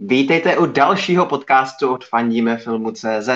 Vítejte 0.00 0.58
u 0.58 0.66
dalšího 0.66 1.26
podcastu 1.26 1.92
od 1.92 2.04
Fandíme 2.04 2.56
filmu 2.56 2.92
CZ. 2.92 3.28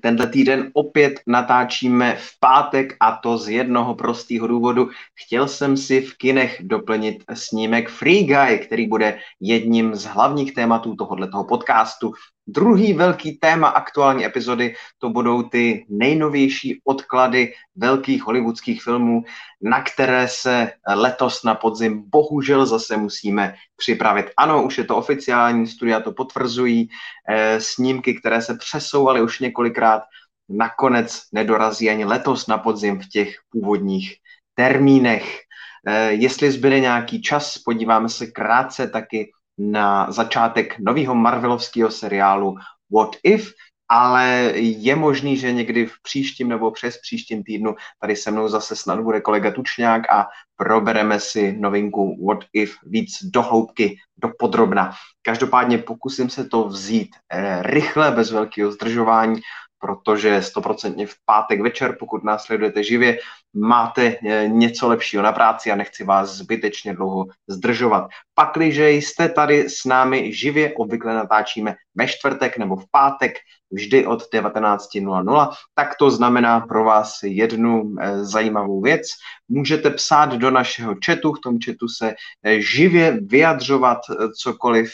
Tenhle 0.00 0.26
týden 0.26 0.70
opět 0.72 1.20
natáčíme 1.26 2.16
v 2.16 2.40
pátek 2.40 2.96
a 3.00 3.16
to 3.16 3.38
z 3.38 3.48
jednoho 3.48 3.94
prostého 3.94 4.46
důvodu. 4.46 4.88
Chtěl 5.14 5.48
jsem 5.48 5.76
si 5.76 6.00
v 6.00 6.16
kinech 6.16 6.56
doplnit 6.60 7.24
snímek 7.34 7.88
Free 7.88 8.24
Guy, 8.24 8.58
který 8.58 8.86
bude 8.86 9.18
jedním 9.40 9.94
z 9.94 10.04
hlavních 10.04 10.54
tématů 10.54 10.96
tohoto 10.96 11.44
podcastu. 11.44 12.12
Druhý 12.46 12.92
velký 12.92 13.32
téma 13.32 13.68
aktuální 13.68 14.24
epizody 14.24 14.74
to 14.98 15.10
budou 15.10 15.42
ty 15.42 15.86
nejnovější 15.88 16.80
odklady 16.84 17.52
velkých 17.76 18.22
hollywoodských 18.22 18.82
filmů, 18.82 19.24
na 19.62 19.82
které 19.82 20.28
se 20.28 20.72
letos 20.94 21.42
na 21.42 21.54
podzim 21.54 22.04
bohužel 22.10 22.66
zase 22.66 22.96
musíme 22.96 23.54
připravit. 23.76 24.30
Ano, 24.36 24.62
už 24.62 24.78
je 24.78 24.84
to 24.84 24.96
oficiální, 24.96 25.66
studia 25.66 26.00
to 26.00 26.12
potvrzují, 26.12 26.88
e, 27.28 27.60
snímky, 27.60 28.14
které 28.14 28.42
se 28.42 28.56
přesouvaly 28.56 29.22
už 29.22 29.40
několikrát, 29.40 30.02
nakonec 30.48 31.22
nedorazí 31.32 31.90
ani 31.90 32.04
letos 32.04 32.46
na 32.46 32.58
podzim 32.58 33.00
v 33.00 33.08
těch 33.08 33.36
původních 33.50 34.16
termínech. 34.54 35.40
E, 35.86 36.12
jestli 36.12 36.50
zbyde 36.50 36.80
nějaký 36.80 37.22
čas, 37.22 37.58
podíváme 37.58 38.08
se 38.08 38.26
krátce 38.26 38.88
taky 38.88 39.32
na 39.58 40.12
začátek 40.12 40.78
nového 40.78 41.14
Marvelovského 41.14 41.90
seriálu 41.90 42.56
What 42.90 43.16
If, 43.22 43.52
ale 43.88 44.52
je 44.56 44.96
možný, 44.96 45.36
že 45.36 45.52
někdy 45.52 45.86
v 45.86 46.02
příštím 46.02 46.48
nebo 46.48 46.70
přes 46.70 47.00
příštím 47.00 47.42
týdnu 47.44 47.74
tady 48.00 48.16
se 48.16 48.30
mnou 48.30 48.48
zase 48.48 48.76
snad 48.76 49.00
bude 49.00 49.20
kolega 49.20 49.50
Tučňák 49.50 50.12
a 50.12 50.26
probereme 50.56 51.20
si 51.20 51.52
novinku 51.52 52.26
What 52.26 52.44
If 52.52 52.74
víc 52.82 53.18
do 53.24 53.42
hloubky, 53.42 53.96
do 54.16 54.30
podrobna. 54.38 54.92
Každopádně 55.22 55.78
pokusím 55.78 56.30
se 56.30 56.44
to 56.44 56.68
vzít 56.68 57.16
eh, 57.32 57.62
rychle, 57.62 58.10
bez 58.10 58.30
velkého 58.30 58.72
zdržování, 58.72 59.40
protože 59.84 60.42
stoprocentně 60.42 61.06
v 61.06 61.14
pátek 61.24 61.60
večer, 61.60 61.96
pokud 61.98 62.24
nás 62.24 62.44
sledujete 62.44 62.84
živě, 62.84 63.18
máte 63.54 64.16
eh, 64.16 64.48
něco 64.48 64.88
lepšího 64.88 65.22
na 65.22 65.32
práci 65.32 65.70
a 65.70 65.76
nechci 65.76 66.04
vás 66.04 66.30
zbytečně 66.30 66.94
dlouho 66.94 67.26
zdržovat. 67.48 68.08
Pakliže 68.34 68.90
jste 68.90 69.28
tady 69.28 69.68
s 69.68 69.84
námi 69.84 70.32
živě, 70.32 70.72
obvykle 70.72 71.14
natáčíme 71.14 71.74
ve 71.94 72.08
čtvrtek 72.08 72.58
nebo 72.58 72.76
v 72.76 72.84
pátek, 72.90 73.34
vždy 73.70 74.06
od 74.06 74.22
19.00, 74.32 75.52
tak 75.74 75.94
to 75.98 76.10
znamená 76.10 76.60
pro 76.60 76.84
vás 76.84 77.18
jednu 77.22 77.94
eh, 78.00 78.24
zajímavou 78.24 78.80
věc. 78.80 79.06
Můžete 79.48 79.90
psát 79.90 80.32
do 80.32 80.50
našeho 80.50 80.94
chatu, 81.06 81.32
v 81.32 81.40
tom 81.40 81.58
chatu 81.64 81.88
se 81.88 82.14
eh, 82.42 82.60
živě 82.60 83.20
vyjadřovat 83.20 83.98
cokoliv 84.32 84.92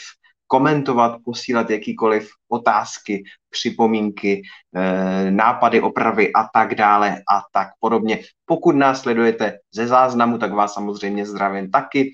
komentovat, 0.51 1.17
posílat 1.25 1.69
jakýkoliv 1.69 2.29
otázky, 2.49 3.23
připomínky, 3.49 4.41
eh, 4.75 5.31
nápady, 5.31 5.81
opravy 5.81 6.33
a 6.33 6.43
tak 6.53 6.75
dále 6.75 7.23
a 7.23 7.41
tak 7.53 7.67
podobně. 7.79 8.19
Pokud 8.45 8.75
nás 8.75 9.01
sledujete 9.01 9.63
ze 9.71 9.87
záznamu, 9.87 10.37
tak 10.37 10.51
vás 10.51 10.73
samozřejmě 10.73 11.25
zdravím 11.25 11.71
taky. 11.71 12.11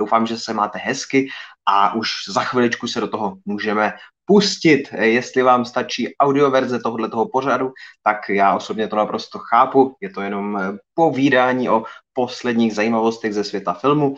Doufám, 0.00 0.26
že 0.26 0.38
se 0.38 0.54
máte 0.54 0.78
hezky 0.78 1.28
a 1.68 1.94
už 1.94 2.08
za 2.32 2.40
chviličku 2.40 2.88
se 2.88 3.00
do 3.00 3.08
toho 3.08 3.36
můžeme 3.44 3.92
pustit. 4.24 4.88
Jestli 4.92 5.42
vám 5.42 5.64
stačí 5.64 6.16
audioverze 6.16 6.80
tohoto 6.80 7.08
toho 7.08 7.28
pořadu, 7.28 7.72
tak 8.02 8.28
já 8.28 8.56
osobně 8.56 8.88
to 8.88 8.96
naprosto 8.96 9.38
chápu. 9.38 9.96
Je 10.00 10.10
to 10.10 10.20
jenom 10.20 10.58
povídání 10.94 11.68
o 11.68 11.84
posledních 12.14 12.74
zajímavostech 12.74 13.34
ze 13.34 13.44
světa 13.44 13.72
filmu, 13.72 14.16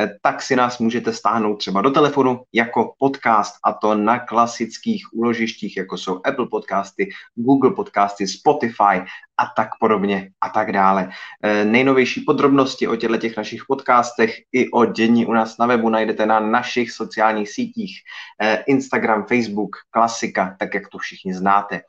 eh, 0.00 0.10
tak 0.22 0.42
si 0.42 0.56
nás 0.56 0.78
můžete 0.78 1.12
stáhnout 1.12 1.56
třeba 1.56 1.82
do 1.82 1.90
telefonu 1.90 2.42
jako 2.52 2.94
podcast 2.98 3.54
a 3.64 3.72
to 3.72 3.94
na 3.94 4.18
klasických 4.18 5.06
úložištích, 5.12 5.76
jako 5.76 5.98
jsou 5.98 6.20
Apple 6.24 6.46
podcasty, 6.46 7.10
Google 7.34 7.70
podcasty, 7.70 8.28
Spotify 8.28 9.04
a 9.38 9.46
tak 9.56 9.68
podobně 9.80 10.30
a 10.40 10.48
tak 10.48 10.72
dále. 10.72 11.10
Eh, 11.42 11.64
nejnovější 11.64 12.20
podrobnosti 12.20 12.88
o 12.88 12.96
těchto 12.96 13.16
těch 13.16 13.36
našich 13.36 13.64
podcastech 13.64 14.36
i 14.52 14.70
o 14.70 14.84
dění 14.84 15.26
u 15.26 15.32
nás 15.32 15.58
na 15.58 15.66
webu 15.66 15.88
najdete 15.88 16.26
na 16.26 16.40
našich 16.40 16.92
sociálních 16.92 17.50
sítích 17.50 18.00
eh, 18.42 18.64
Instagram, 18.66 19.24
Facebook, 19.24 19.76
klasika, 19.90 20.56
tak 20.58 20.74
jak 20.74 20.88
to 20.88 20.98
všichni 20.98 21.34
znáte. 21.34 21.80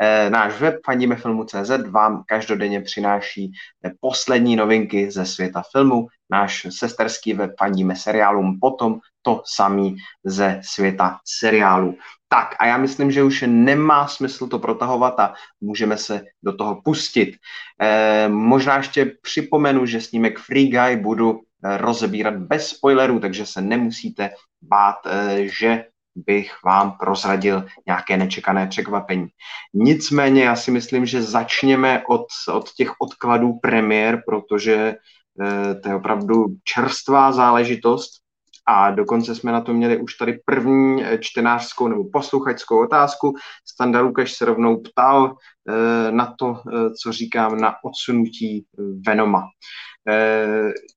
Eh, 0.00 0.30
náš 0.30 0.60
web 0.60 0.74
fandimefilmu.cz 0.84 1.70
vám 1.90 2.22
každodenně 2.26 2.80
přináší 2.80 3.52
eh, 3.84 3.90
poslední 4.00 4.56
novinky 4.56 5.10
ze 5.10 5.26
světa 5.26 5.62
filmu. 5.72 6.06
Náš 6.30 6.66
sesterský 6.70 7.34
web 7.34 7.54
Fandíme 7.58 7.96
seriálům 7.96 8.58
potom 8.60 9.00
to 9.22 9.42
samý 9.46 9.96
ze 10.24 10.60
světa 10.64 11.18
seriálu. 11.24 11.96
Tak 12.28 12.56
a 12.58 12.66
já 12.66 12.76
myslím, 12.76 13.10
že 13.10 13.22
už 13.22 13.44
nemá 13.46 14.08
smysl 14.08 14.46
to 14.46 14.58
protahovat 14.58 15.20
a 15.20 15.34
můžeme 15.60 15.96
se 15.96 16.24
do 16.42 16.52
toho 16.52 16.82
pustit. 16.84 17.36
E, 17.80 18.28
možná 18.28 18.76
ještě 18.76 19.16
připomenu, 19.22 19.86
že 19.86 20.00
snímek 20.00 20.38
Free 20.38 20.68
Guy 20.68 20.96
budu 20.96 21.40
rozebírat 21.76 22.36
bez 22.36 22.68
spoilerů, 22.68 23.20
takže 23.20 23.46
se 23.46 23.60
nemusíte 23.60 24.30
bát, 24.62 24.96
že 25.38 25.84
bych 26.16 26.52
vám 26.64 26.96
prozradil 27.00 27.64
nějaké 27.86 28.16
nečekané 28.16 28.66
překvapení. 28.66 29.26
Nicméně 29.74 30.44
já 30.44 30.56
si 30.56 30.70
myslím, 30.70 31.06
že 31.06 31.22
začněme 31.22 32.02
od, 32.08 32.26
od 32.52 32.72
těch 32.72 32.92
odkladů 33.00 33.52
premiér, 33.62 34.22
protože 34.26 34.74
e, 34.74 35.74
to 35.74 35.88
je 35.88 35.94
opravdu 35.94 36.46
čerstvá 36.64 37.32
záležitost 37.32 38.24
a 38.66 38.90
dokonce 38.90 39.34
jsme 39.34 39.52
na 39.52 39.60
to 39.60 39.72
měli 39.72 39.96
už 39.96 40.14
tady 40.14 40.40
první 40.44 41.04
eh, 41.04 41.18
čtenářskou 41.18 41.88
nebo 41.88 42.04
posluchačskou 42.12 42.84
otázku. 42.84 43.34
Standa 43.66 44.00
Lukáš 44.00 44.32
se 44.32 44.44
rovnou 44.44 44.76
ptal 44.76 45.36
e, 45.68 46.12
na 46.12 46.34
to, 46.38 46.54
e, 46.54 46.90
co 47.02 47.12
říkám 47.12 47.60
na 47.60 47.74
odsunutí 47.84 48.66
Venoma. 49.06 49.40
Eh, 49.40 49.48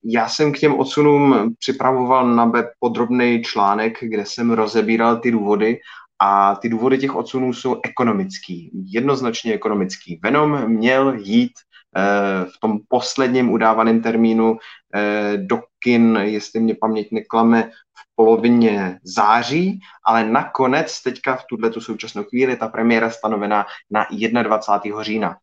já 0.03 0.29
jsem 0.29 0.53
k 0.53 0.59
těm 0.59 0.79
odsunům 0.79 1.55
připravoval 1.59 2.35
na 2.35 2.45
web 2.45 2.65
podrobný 2.79 3.43
článek, 3.43 3.97
kde 4.01 4.25
jsem 4.25 4.51
rozebíral 4.51 5.17
ty 5.17 5.31
důvody 5.31 5.79
a 6.19 6.55
ty 6.55 6.69
důvody 6.69 6.97
těch 6.97 7.15
odsunů 7.15 7.53
jsou 7.53 7.79
ekonomický, 7.83 8.71
jednoznačně 8.73 9.53
ekonomický. 9.53 10.19
Venom 10.23 10.67
měl 10.67 11.13
jít 11.13 11.51
eh, 11.97 12.45
v 12.45 12.59
tom 12.59 12.79
posledním 12.87 13.51
udávaném 13.51 14.01
termínu 14.01 14.57
eh, 14.95 15.37
do 15.37 15.59
kin, 15.79 16.19
jestli 16.21 16.59
mě 16.59 16.75
paměť 16.75 17.11
neklame, 17.11 17.63
v 17.97 18.15
polovině 18.15 18.99
září, 19.03 19.79
ale 20.05 20.29
nakonec 20.29 21.01
teďka 21.01 21.35
v 21.35 21.43
tuhle 21.49 21.71
současnou 21.79 22.23
chvíli 22.23 22.57
ta 22.57 22.67
premiéra 22.67 23.09
stanovená 23.09 23.65
na 23.91 24.43
21. 24.43 25.03
října. 25.03 25.37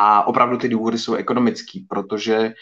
A 0.00 0.26
opravdu 0.26 0.56
ty 0.56 0.68
důvody 0.68 0.98
jsou 0.98 1.14
ekonomický, 1.14 1.86
protože 1.88 2.36
eh, 2.36 2.52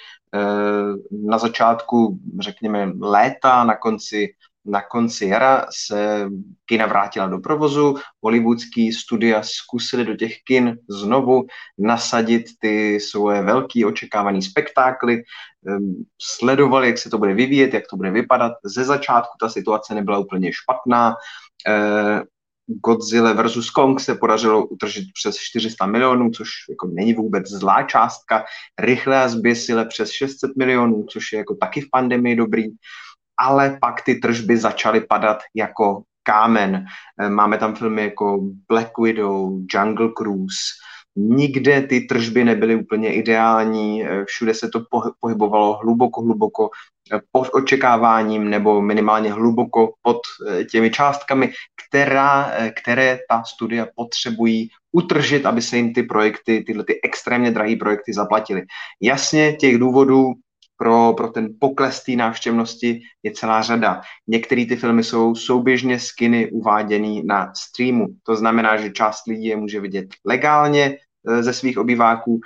na 1.13 1.39
začátku, 1.39 2.19
řekněme, 2.41 2.93
léta, 3.01 3.65
na 3.65 3.77
konci, 3.77 4.29
na 4.65 4.83
konci 4.83 5.27
jara 5.27 5.67
se 5.71 6.29
kina 6.67 6.87
vrátila 6.87 7.27
do 7.27 7.39
provozu, 7.39 7.97
hollywoodský 8.23 8.93
studia 8.93 9.43
zkusili 9.43 10.05
do 10.05 10.17
těch 10.17 10.33
kin 10.47 10.79
znovu 10.89 11.47
nasadit 11.79 12.45
ty 12.61 13.01
svoje 13.01 13.43
velký 13.43 13.85
očekávaný 13.85 14.43
spektákly, 14.43 15.23
ehm, 15.69 15.95
sledovali, 16.23 16.87
jak 16.87 16.99
se 16.99 17.11
to 17.11 17.19
bude 17.19 17.35
vyvíjet, 17.35 17.75
jak 17.75 17.85
to 17.91 17.97
bude 17.97 18.11
vypadat. 18.11 18.53
Ze 18.65 18.85
začátku 18.85 19.33
ta 19.41 19.49
situace 19.49 19.95
nebyla 19.95 20.19
úplně 20.19 20.53
špatná, 20.53 21.15
eh, 21.69 22.23
Godzilla 22.67 23.33
versus 23.33 23.71
Kong 23.71 24.01
se 24.01 24.15
podařilo 24.15 24.67
utržit 24.67 25.05
přes 25.15 25.37
400 25.37 25.87
milionů, 25.87 26.31
což 26.31 26.49
jako 26.71 26.87
není 26.87 27.15
vůbec 27.15 27.49
zlá 27.49 27.83
částka. 27.83 28.45
Rychle 28.79 29.23
a 29.23 29.29
zběsile 29.29 29.85
přes 29.85 30.11
600 30.11 30.57
milionů, 30.57 31.07
což 31.11 31.33
je 31.33 31.39
jako 31.39 31.55
taky 31.55 31.81
v 31.81 31.91
pandemii 31.91 32.37
dobrý. 32.37 32.65
Ale 33.39 33.79
pak 33.81 34.03
ty 34.03 34.15
tržby 34.15 34.57
začaly 34.57 35.01
padat 35.01 35.39
jako 35.55 36.03
kámen. 36.23 36.85
Eh, 37.21 37.29
máme 37.29 37.59
tam 37.59 37.75
filmy 37.75 38.03
jako 38.03 38.39
Black 38.69 38.99
Widow, 38.99 39.53
Jungle 39.75 40.11
Cruise, 40.19 40.59
Nikde 41.17 41.83
ty 41.83 42.01
tržby 42.01 42.45
nebyly 42.45 42.77
úplně 42.77 43.15
ideální, 43.15 44.05
eh, 44.05 44.25
všude 44.25 44.55
se 44.55 44.69
to 44.69 44.83
pohybovalo 45.21 45.79
hluboko, 45.83 46.23
hluboko 46.23 46.71
eh, 47.13 47.21
pod 47.33 47.49
očekáváním 47.53 48.51
nebo 48.51 48.83
minimálně 48.83 49.33
hluboko 49.33 49.93
pod 50.03 50.19
eh, 50.49 50.65
těmi 50.65 50.91
částkami, 50.91 51.53
která, 51.89 52.53
které 52.83 53.19
ta 53.29 53.43
studia 53.45 53.87
potřebují 53.97 54.69
utržit, 54.93 55.47
aby 55.47 55.63
se 55.63 55.77
jim 55.77 55.93
ty 55.93 56.03
projekty, 56.03 56.65
tyhle 56.67 56.85
ty 56.85 57.01
extrémně 57.05 57.51
drahé 57.51 57.77
projekty 57.77 58.13
zaplatily. 58.13 58.63
Jasně, 59.01 59.53
těch 59.53 59.79
důvodů 59.79 60.33
pro, 60.77 61.13
pro 61.13 61.29
ten 61.29 61.49
pokles 61.61 62.05
té 62.05 62.13
návštěvnosti 62.13 63.01
je 63.23 63.33
celá 63.33 63.63
řada. 63.63 64.01
Některé 64.27 64.67
ty 64.67 64.77
filmy 64.77 65.05
jsou 65.05 65.35
souběžně 65.35 66.01
skiny 66.01 66.51
uváděný 66.51 67.23
na 67.27 67.53
streamu. 67.55 68.07
To 68.23 68.37
znamená, 68.37 68.77
že 68.77 68.91
část 68.91 69.27
lidí 69.27 69.45
je 69.45 69.57
může 69.57 69.81
vidět 69.81 70.07
legálně, 70.25 70.99
ze 71.41 71.53
svých 71.53 71.79
obýváků 71.79 72.41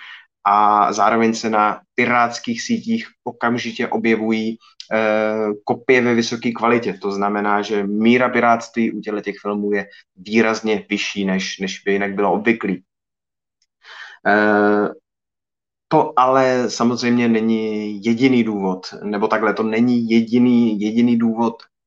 a 0.47 0.93
zároveň 0.93 1.35
se 1.35 1.51
na 1.51 1.81
pirátských 1.95 2.63
sítích 2.63 3.09
okamžitě 3.25 3.89
objevují 3.89 4.59
eh, 4.93 5.53
kopie 5.65 6.03
ve 6.03 6.15
vysoké 6.15 6.53
kvalitě. 6.53 6.93
To 6.93 7.13
znamená, 7.13 7.63
že 7.63 7.87
míra 7.87 8.29
pirátství 8.29 8.93
u 8.93 9.01
těch 9.01 9.37
filmů 9.43 9.73
je 9.73 9.87
výrazně 10.17 10.87
vyšší, 10.91 11.25
než, 11.25 11.59
než 11.59 11.83
by 11.85 11.93
jinak 11.93 12.15
bylo 12.15 12.33
obvyklý. 12.33 12.83
Eh, 14.27 14.89
to 15.89 16.13
ale 16.17 16.71
samozřejmě 16.71 17.29
není 17.29 18.05
jediný 18.05 18.45
důvod, 18.45 18.87
nebo 19.03 19.29
takhle, 19.29 19.55
to 19.55 19.63
není 19.63 20.11
jediný, 20.11 20.81
jediný 20.81 21.19
důvod, 21.19 21.55
Eh, 21.63 21.80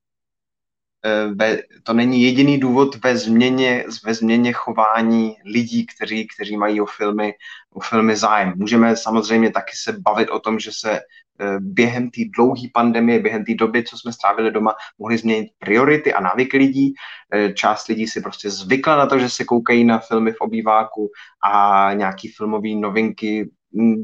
ve, 1.35 1.57
to 1.83 1.94
není 1.94 2.23
jediný 2.23 2.59
důvod 2.59 3.03
ve 3.03 3.17
změně, 3.17 3.85
ve 4.05 4.13
změně 4.13 4.53
chování 4.53 5.35
lidí, 5.45 5.85
kteří, 5.85 6.27
kteří 6.35 6.57
mají 6.57 6.81
o 6.81 6.85
filmy, 6.85 7.33
o 7.73 7.79
filmy 7.79 8.15
zájem. 8.15 8.53
Můžeme 8.55 8.95
samozřejmě 8.95 9.51
taky 9.51 9.71
se 9.75 9.91
bavit 9.91 10.29
o 10.29 10.39
tom, 10.39 10.59
že 10.59 10.71
se 10.71 10.91
eh, 11.00 11.59
během 11.59 12.09
té 12.09 12.21
dlouhé 12.35 12.61
pandemie, 12.73 13.19
během 13.19 13.45
té 13.45 13.53
doby, 13.53 13.83
co 13.83 13.97
jsme 13.97 14.13
strávili 14.13 14.51
doma, 14.51 14.75
mohli 14.97 15.17
změnit 15.17 15.47
priority 15.59 16.13
a 16.13 16.21
návyky 16.21 16.57
lidí. 16.57 16.94
Eh, 17.33 17.53
část 17.53 17.88
lidí 17.88 18.07
si 18.07 18.21
prostě 18.21 18.50
zvykla 18.50 18.95
na 18.95 19.05
to, 19.05 19.19
že 19.19 19.29
se 19.29 19.44
koukají 19.44 19.83
na 19.83 20.00
filmy 20.00 20.31
v 20.31 20.41
obýváku 20.41 21.09
a 21.44 21.89
nějaký 21.94 22.27
filmové 22.27 22.69
novinky 22.75 23.50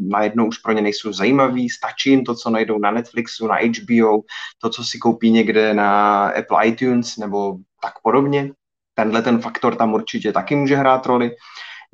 najednou 0.10 0.48
už 0.48 0.58
pro 0.58 0.74
ně 0.74 0.82
nejsou 0.82 1.14
zajímavý, 1.14 1.70
stačí 1.70 2.10
jim 2.10 2.24
to, 2.24 2.36
co 2.36 2.50
najdou 2.50 2.80
na 2.80 2.92
Netflixu, 2.92 3.48
na 3.48 3.56
HBO, 3.56 4.22
to, 4.62 4.70
co 4.70 4.84
si 4.84 4.98
koupí 4.98 5.32
někde 5.32 5.74
na 5.74 6.26
Apple 6.28 6.68
iTunes 6.68 7.18
nebo 7.18 7.58
tak 7.82 7.94
podobně. 8.04 8.52
Tenhle 8.94 9.22
ten 9.22 9.40
faktor 9.40 9.76
tam 9.76 9.94
určitě 9.94 10.32
taky 10.34 10.56
může 10.56 10.76
hrát 10.76 11.06
roli. 11.06 11.32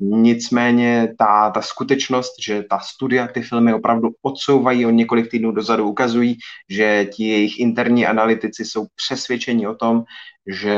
Nicméně 0.00 1.14
ta, 1.18 1.50
ta 1.50 1.62
skutečnost, 1.62 2.32
že 2.46 2.62
ta 2.62 2.78
studia 2.78 3.26
ty 3.26 3.42
filmy 3.42 3.74
opravdu 3.74 4.08
odsouvají 4.22 4.86
o 4.86 4.90
několik 4.90 5.30
týdnů 5.30 5.52
dozadu, 5.52 5.88
ukazují, 5.88 6.38
že 6.70 7.04
ti 7.04 7.28
jejich 7.28 7.60
interní 7.60 8.06
analytici 8.06 8.64
jsou 8.64 8.86
přesvědčeni 8.96 9.66
o 9.68 9.74
tom, 9.74 10.04
že 10.46 10.76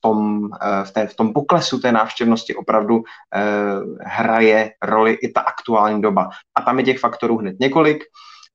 tom, 0.00 0.48
eh, 0.62 0.84
v, 0.84 0.90
té, 0.90 1.06
v 1.06 1.14
tom 1.14 1.32
poklesu 1.32 1.78
té 1.78 1.92
návštěvnosti 1.92 2.54
opravdu 2.54 3.02
eh, 3.34 3.40
hraje 4.00 4.72
roli 4.82 5.12
i 5.12 5.32
ta 5.32 5.40
aktuální 5.40 6.02
doba. 6.02 6.30
A 6.54 6.62
tam 6.62 6.78
je 6.78 6.84
těch 6.84 6.98
faktorů 6.98 7.36
hned 7.36 7.56
několik. 7.60 8.04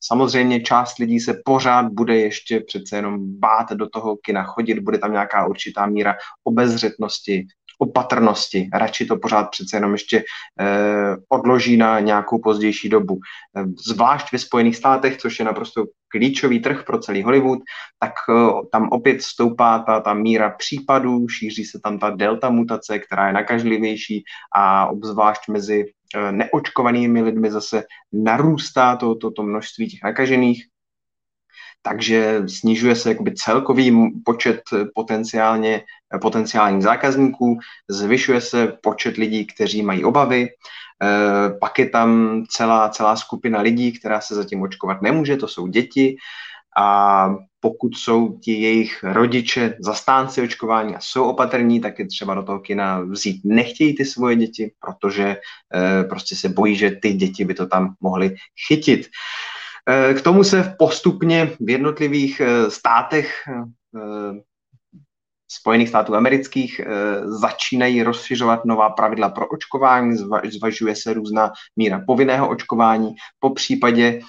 Samozřejmě 0.04 0.62
část 0.62 0.98
lidí 0.98 1.20
se 1.20 1.42
pořád 1.46 1.86
bude 1.86 2.16
ještě 2.20 2.60
přece 2.60 2.96
jenom 2.96 3.40
bát 3.40 3.72
do 3.72 3.90
toho 3.90 4.16
kina 4.16 4.44
chodit, 4.44 4.80
bude 4.80 4.98
tam 4.98 5.12
nějaká 5.12 5.48
určitá 5.48 5.86
míra 5.86 6.16
obezřetnosti, 6.44 7.48
opatrnosti. 7.77 8.69
Radši 8.74 9.06
to 9.06 9.18
pořád 9.18 9.44
přece 9.44 9.77
jenom 9.77 9.92
ještě 9.92 10.24
eh, 10.60 11.16
odloží 11.30 11.77
na 11.77 12.00
nějakou 12.00 12.39
pozdější 12.39 12.89
dobu. 12.89 13.19
Eh, 13.57 13.63
zvlášť 13.88 14.31
ve 14.31 14.39
Spojených 14.39 14.75
státech, 14.75 15.18
což 15.18 15.39
je 15.39 15.45
naprosto 15.45 15.86
klíčový 16.07 16.60
trh 16.60 16.83
pro 16.86 17.00
celý 17.00 17.24
Hollywood, 17.24 17.60
tak 18.00 18.13
eh, 18.30 18.68
tam 18.72 18.89
opět 18.92 19.22
stoupá 19.22 19.80
ta, 19.80 20.00
ta 20.00 20.13
míra 20.13 20.50
případů, 20.50 21.27
šíří 21.27 21.66
se 21.66 21.80
tam 21.83 22.00
ta 22.00 22.10
delta 22.10 22.50
mutace, 22.50 23.00
která 23.00 23.27
je 23.27 23.33
nakažlivější 23.33 24.24
a 24.56 24.86
obzvlášť 24.88 25.48
mezi 25.50 25.86
neočkovanými 26.31 27.22
lidmi 27.22 27.51
zase 27.51 27.83
narůstá 28.13 28.95
to, 28.95 29.16
to, 29.16 29.31
to 29.31 29.44
množství 29.44 29.89
těch 29.89 30.04
nakažených 30.04 30.66
takže 31.86 32.44
snižuje 32.48 32.96
se 32.96 33.10
jakoby 33.10 33.34
celkový 33.34 34.14
počet 34.26 34.62
potenciálně, 34.96 35.82
potenciálních 36.22 36.84
zákazníků, 36.84 37.60
zvyšuje 37.90 38.42
se 38.42 38.68
počet 38.84 39.18
lidí, 39.18 39.46
kteří 39.46 39.82
mají 39.82 40.04
obavy, 40.04 40.48
eh, 40.50 41.50
pak 41.60 41.80
je 41.80 41.90
tam 41.90 42.42
celá, 42.50 42.90
celá 42.90 43.16
skupina 43.16 43.62
lidí, 43.62 44.00
která 44.00 44.22
se 44.22 44.36
zatím 44.36 44.62
očkovat 44.62 45.02
nemůže, 45.02 45.38
to 45.38 45.48
jsou 45.48 45.68
děti 45.68 46.18
a 46.78 47.30
pokud 47.60 47.98
jsou 47.98 48.40
ti 48.40 48.52
jejich 48.52 49.04
rodiče 49.04 49.78
zastánci 49.80 50.42
očkování 50.42 50.96
a 50.96 51.00
jsou 51.00 51.24
opatrní, 51.24 51.82
tak 51.82 52.00
je 52.00 52.08
třeba 52.08 52.34
do 52.34 52.44
toho 52.44 52.60
kina 52.60 53.00
vzít. 53.00 53.42
Nechtějí 53.46 53.96
ty 53.96 54.06
svoje 54.06 54.36
děti, 54.36 54.72
protože 54.80 55.38
eh, 55.38 56.04
prostě 56.04 56.36
se 56.36 56.50
bojí, 56.50 56.76
že 56.76 56.92
ty 57.02 57.14
děti 57.14 57.46
by 57.46 57.54
to 57.54 57.66
tam 57.66 57.94
mohly 58.02 58.36
chytit. 58.68 59.08
Eh, 59.90 60.14
k 60.14 60.22
tomu 60.22 60.44
se 60.44 60.76
postupně 60.80 61.52
v 61.60 61.70
jednotlivých 61.70 62.40
eh, 62.40 62.72
státech 62.72 63.44
eh, 63.48 64.42
Spojených 65.52 65.90
států 65.90 66.16
amerických 66.16 66.82
začínají 67.24 68.04
rozšiřovat 68.04 68.66
nová 68.66 68.90
pravidla 68.90 69.30
pro 69.30 69.48
očkování, 69.48 70.18
zvažuje 70.50 70.96
se 70.96 71.14
různá 71.14 71.52
míra 71.76 72.02
povinného 72.08 72.50
očkování, 72.50 73.16
po 73.40 73.50
případě 73.50 74.20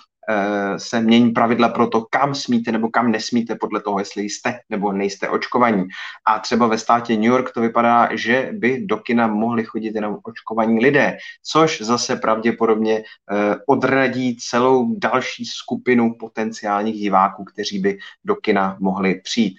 se 0.76 1.00
mění 1.00 1.30
pravidla 1.30 1.68
pro 1.68 1.86
to, 1.86 2.06
kam 2.10 2.34
smíte 2.34 2.72
nebo 2.72 2.88
kam 2.88 3.10
nesmíte 3.10 3.54
podle 3.54 3.80
toho, 3.80 3.98
jestli 3.98 4.22
jste 4.22 4.58
nebo 4.70 4.92
nejste 4.92 5.28
očkovaní. 5.28 5.84
A 6.26 6.38
třeba 6.38 6.66
ve 6.66 6.78
státě 6.78 7.14
New 7.14 7.24
York 7.24 7.52
to 7.52 7.60
vypadá, 7.60 8.08
že 8.12 8.50
by 8.52 8.86
do 8.86 8.96
kina 8.96 9.26
mohli 9.26 9.64
chodit 9.64 9.94
jenom 9.94 10.18
očkovaní 10.22 10.80
lidé, 10.80 11.16
což 11.42 11.80
zase 11.80 12.16
pravděpodobně 12.16 12.98
eh, 12.98 13.56
odradí 13.66 14.36
celou 14.36 14.94
další 14.98 15.44
skupinu 15.44 16.14
potenciálních 16.18 17.00
diváků, 17.00 17.44
kteří 17.44 17.78
by 17.78 17.98
do 18.24 18.36
kina 18.36 18.76
mohli 18.80 19.20
přijít. 19.20 19.58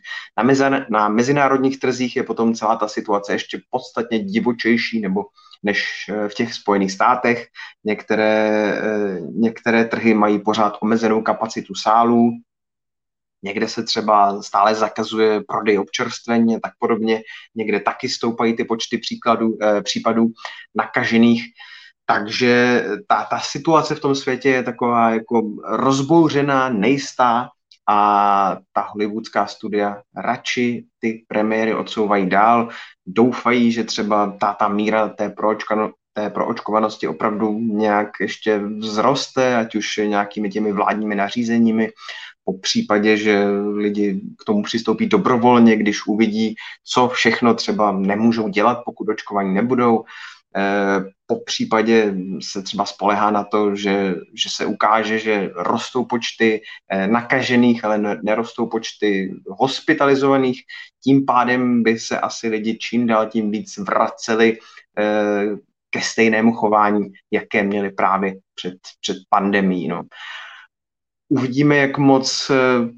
Na 0.90 1.10
mezinárodních 1.10 1.80
trzích 1.80 2.16
je 2.16 2.24
potom 2.24 2.54
celá 2.54 2.76
ta 2.76 2.88
situace 2.88 3.34
ještě 3.34 3.62
podstatně 3.70 4.20
divočejší 4.20 5.02
nebo 5.02 5.24
než 5.64 6.06
eh, 6.10 6.30
v 6.30 6.34
těch 6.34 6.54
Spojených 6.54 6.92
státech. 6.92 7.48
Některé, 7.84 8.74
eh, 8.84 9.20
některé 9.32 9.86
trhy 9.86 10.14
mají 10.14 10.40
pořád 10.40 10.78
omezenou 10.82 11.22
kapacitu 11.22 11.76
sálů, 11.76 12.32
někde 13.44 13.68
se 13.68 13.84
třeba 13.84 14.42
stále 14.42 14.76
zakazuje 14.76 15.42
prodej 15.48 15.80
občerstvení 15.80 16.60
tak 16.62 16.72
podobně, 16.80 17.22
někde 17.56 17.80
taky 17.80 18.10
stoupají 18.10 18.56
ty 18.56 18.64
počty 18.64 18.98
příkladů, 18.98 19.58
eh, 19.62 19.82
případů 19.82 20.28
nakažených. 20.76 21.44
Takže 22.06 22.86
ta, 23.08 23.24
ta 23.24 23.40
situace 23.40 23.96
v 23.96 24.00
tom 24.00 24.16
světě 24.16 24.50
je 24.50 24.64
taková 24.64 25.10
jako 25.10 25.42
rozbouřená, 25.64 26.70
nejistá 26.70 27.50
a 27.90 28.58
ta 28.74 28.82
hollywoodská 28.82 29.46
studia 29.48 30.02
radši 30.16 30.86
ty 31.00 31.26
premiéry 31.28 31.76
odsouvají 31.76 32.30
dál, 32.30 32.70
doufají, 33.06 33.72
že 33.72 33.84
třeba 33.84 34.32
ta, 34.40 34.54
ta 34.54 34.68
míra 34.68 35.10
té, 35.10 35.30
proočkano, 35.30 35.92
té 36.14 36.30
proočkovanosti 36.30 37.08
opravdu 37.08 37.60
nějak 37.60 38.10
ještě 38.22 38.62
vzroste, 38.82 39.58
ať 39.58 39.76
už 39.76 39.98
nějakými 39.98 40.50
těmi 40.50 40.72
vládními 40.72 41.16
nařízeními, 41.16 41.90
po 42.48 42.58
případě, 42.60 43.18
že 43.18 43.46
lidi 43.74 44.22
k 44.38 44.46
tomu 44.46 44.64
přistoupí 44.64 45.06
dobrovolně, 45.06 45.76
když 45.76 46.08
uvidí, 46.08 46.56
co 46.84 47.08
všechno 47.08 47.54
třeba 47.54 47.92
nemůžou 47.92 48.48
dělat, 48.48 48.82
pokud 48.86 49.10
očkování 49.10 49.54
nebudou, 49.54 50.04
po 51.26 51.40
případě 51.40 52.16
se 52.42 52.64
třeba 52.64 52.86
spolehá 52.86 53.32
na 53.32 53.44
to, 53.44 53.76
že, 53.76 54.16
že 54.34 54.50
se 54.50 54.66
ukáže, 54.66 55.20
že 55.20 55.52
rostou 55.56 56.06
počty 56.06 56.62
eh, 56.92 57.08
nakažených, 57.08 57.86
ale 57.86 58.20
nerostou 58.24 58.68
počty 58.68 59.34
hospitalizovaných. 59.48 60.62
Tím 61.04 61.26
pádem 61.26 61.84
by 61.84 62.00
se 62.00 62.20
asi 62.20 62.48
lidi 62.48 62.78
čím 62.78 63.08
dál 63.08 63.30
tím 63.30 63.52
víc 63.52 63.78
vraceli 63.78 64.58
eh, 64.98 65.46
ke 65.90 66.02
stejnému 66.02 66.54
chování, 66.54 67.12
jaké 67.32 67.64
měli 67.64 67.92
právě 67.92 68.36
před, 68.56 68.78
před 69.02 69.18
pandemí. 69.30 69.88
No. 69.88 70.04
Uvidíme, 71.30 71.78
jak 71.78 71.98
moc 71.98 72.52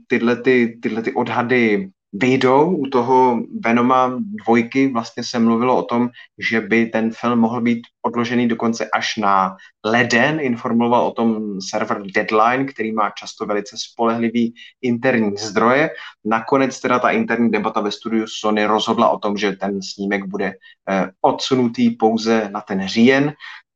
tyhle, 0.08 0.41
ty, 0.41 0.79
tyhle 0.82 1.01
ty 1.01 1.13
odhady 1.13 1.89
vyjdou. 2.13 2.75
U 2.75 2.88
toho 2.88 3.42
Venoma 3.60 4.20
dvojky 4.46 4.88
vlastně 4.88 5.24
se 5.24 5.39
mluvilo 5.39 5.78
o 5.78 5.84
tom, 5.84 6.10
že 6.38 6.62
by 6.62 6.86
ten 6.86 7.12
film 7.12 7.39
mohl 7.39 7.62
být 7.62 7.82
odložený 8.01 8.48
dokonce 8.48 8.89
až 8.94 9.18
na 9.18 9.56
leden. 9.86 10.39
Informoval 10.39 11.08
o 11.08 11.12
tom 11.12 11.62
server 11.62 12.01
Deadline, 12.16 12.66
který 12.66 12.92
má 12.92 13.10
často 13.10 13.46
velice 13.46 13.75
spolehlivý 13.80 14.54
interní 14.82 15.38
zdroje. 15.38 15.89
Nakonec 16.25 16.80
teda 16.80 17.00
ta 17.00 17.10
interní 17.10 17.51
debata 17.51 17.82
ve 17.82 17.92
studiu 17.92 18.25
Sony 18.28 18.66
rozhodla 18.66 19.10
o 19.10 19.20
tom, 19.20 19.38
že 19.38 19.51
ten 19.51 19.82
snímek 19.82 20.25
bude 20.25 20.54
eh, 20.89 21.08
odsunutý 21.22 21.89
pouze 21.89 22.50
na 22.51 22.62
ten 22.62 22.88
říjen, 22.88 23.34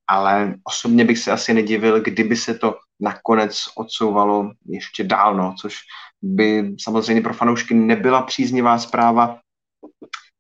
ale 0.08 0.56
osobně 0.64 1.06
bych 1.06 1.18
se 1.18 1.32
asi 1.32 1.54
nedivil, 1.54 2.02
kdyby 2.02 2.36
se 2.36 2.54
to 2.54 2.76
nakonec 3.04 3.60
odsouvalo 3.76 4.52
ještě 4.66 5.04
dál, 5.04 5.36
no, 5.36 5.56
což 5.62 5.76
by 6.22 6.76
samozřejmě 6.80 7.22
pro 7.22 7.34
fanoušky 7.34 7.74
nebyla 7.74 8.22
příznivá 8.22 8.78
zpráva, 8.78 9.40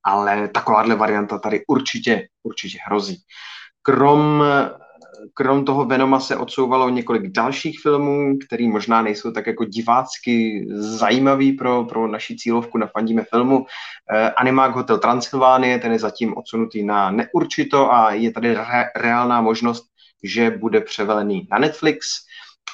ale 0.05 0.48
takováhle 0.48 0.96
varianta 0.96 1.39
tady 1.39 1.63
určitě, 1.67 2.27
určitě 2.43 2.77
hrozí. 2.86 3.17
Krom, 3.82 4.43
krom 5.34 5.65
toho 5.65 5.86
Venoma 5.86 6.20
se 6.20 6.38
odsouvalo 6.38 6.89
několik 6.89 7.32
dalších 7.32 7.79
filmů, 7.79 8.38
které 8.48 8.67
možná 8.67 9.01
nejsou 9.01 9.32
tak 9.32 9.48
jako 9.48 9.65
divácky 9.65 10.67
zajímavý 10.75 11.51
pro, 11.51 11.84
pro 11.84 12.08
naši 12.08 12.36
cílovku 12.36 12.77
na 12.77 12.88
Fandíme 12.88 13.24
filmu. 13.24 13.65
Eh, 14.12 14.32
Animák 14.32 14.75
Hotel 14.75 14.98
Transylvánie, 14.98 15.79
ten 15.79 15.91
je 15.91 16.00
zatím 16.00 16.38
odsunutý 16.38 16.84
na 16.84 17.12
neurčito 17.12 17.93
a 17.93 18.13
je 18.13 18.32
tady 18.32 18.53
re, 18.53 18.86
reálná 18.96 19.41
možnost, 19.41 19.84
že 20.24 20.50
bude 20.50 20.82
převelený 20.82 21.48
na 21.51 21.58
Netflix. 21.58 22.08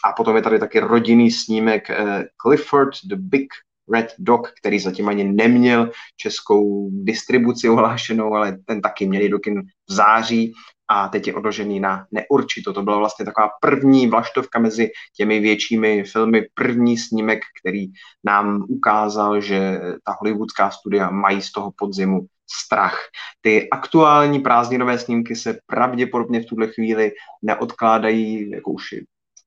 A 0.04 0.14
potom 0.14 0.36
je 0.36 0.42
tady 0.42 0.60
taky 0.60 0.80
rodinný 0.80 1.32
snímek 1.32 1.90
eh, 1.90 2.26
Clifford 2.42 2.94
the 3.06 3.16
Big 3.16 3.48
Red 3.94 4.14
Dog, 4.20 4.52
který 4.60 4.80
zatím 4.80 5.10
ani 5.10 5.24
neměl 5.24 5.92
českou 6.18 6.90
distribuci 6.92 7.70
ohlášenou, 7.70 8.34
ale 8.34 8.58
ten 8.66 8.82
taky 8.82 9.08
měli 9.08 9.30
do 9.30 9.40
kin 9.40 9.62
v 9.90 9.94
září 9.94 10.54
a 10.92 11.08
teď 11.08 11.28
je 11.28 11.34
odložený 11.34 11.80
na 11.80 12.06
neurčito. 12.12 12.74
To 12.74 12.82
byla 12.82 12.98
vlastně 12.98 13.26
taková 13.26 13.50
první 13.62 14.08
vlaštovka 14.08 14.60
mezi 14.60 14.90
těmi 15.16 15.40
většími 15.40 16.04
filmy, 16.04 16.46
první 16.54 16.98
snímek, 16.98 17.40
který 17.62 17.86
nám 18.24 18.66
ukázal, 18.70 19.42
že 19.42 19.80
ta 20.04 20.16
hollywoodská 20.20 20.72
studia 20.72 21.10
mají 21.10 21.42
z 21.42 21.52
toho 21.52 21.72
podzimu 21.78 22.26
strach. 22.66 23.00
Ty 23.42 23.70
aktuální 23.70 24.40
prázdninové 24.40 24.98
snímky 24.98 25.36
se 25.36 25.60
pravděpodobně 25.66 26.42
v 26.42 26.46
tuhle 26.46 26.68
chvíli 26.68 27.12
neodkládají, 27.42 28.50
jako 28.50 28.72
už 28.72 28.94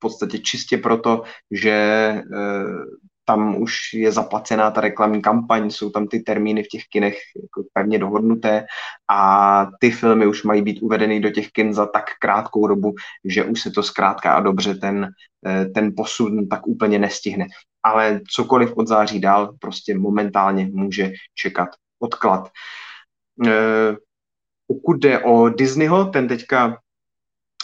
podstatě 0.03 0.39
čistě 0.39 0.79
proto, 0.79 1.23
že 1.51 1.71
e, 1.71 2.23
tam 3.25 3.63
už 3.63 3.95
je 3.95 4.13
zaplacená 4.13 4.71
ta 4.71 4.81
reklamní 4.81 5.23
kampaň, 5.23 5.71
jsou 5.71 5.91
tam 5.91 6.07
ty 6.07 6.21
termíny 6.21 6.63
v 6.63 6.69
těch 6.69 6.83
kinech 6.93 7.19
jako 7.43 7.69
pevně 7.73 7.99
dohodnuté 7.99 8.67
a 9.11 9.67
ty 9.81 9.91
filmy 9.91 10.27
už 10.27 10.43
mají 10.43 10.63
být 10.63 10.83
uvedeny 10.83 11.21
do 11.21 11.31
těch 11.31 11.51
kin 11.51 11.75
za 11.75 11.87
tak 11.87 12.05
krátkou 12.21 12.67
dobu, 12.67 12.95
že 13.25 13.45
už 13.45 13.63
se 13.63 13.71
to 13.71 13.83
zkrátka 13.83 14.35
a 14.35 14.41
dobře 14.41 14.75
ten, 14.75 15.09
eh, 15.47 15.65
ten 15.65 15.93
posun 15.97 16.49
tak 16.49 16.67
úplně 16.67 16.99
nestihne. 16.99 17.47
Ale 17.83 18.21
cokoliv 18.31 18.73
od 18.77 18.89
září 18.89 19.21
dál 19.21 19.57
prostě 19.61 19.99
momentálně 19.99 20.71
může 20.73 21.13
čekat 21.35 21.69
odklad. 21.99 22.51
Eh, 23.47 23.97
pokud 24.67 24.99
jde 24.99 25.19
o 25.19 25.49
Disneyho, 25.49 26.05
ten 26.05 26.29
teďka 26.29 26.79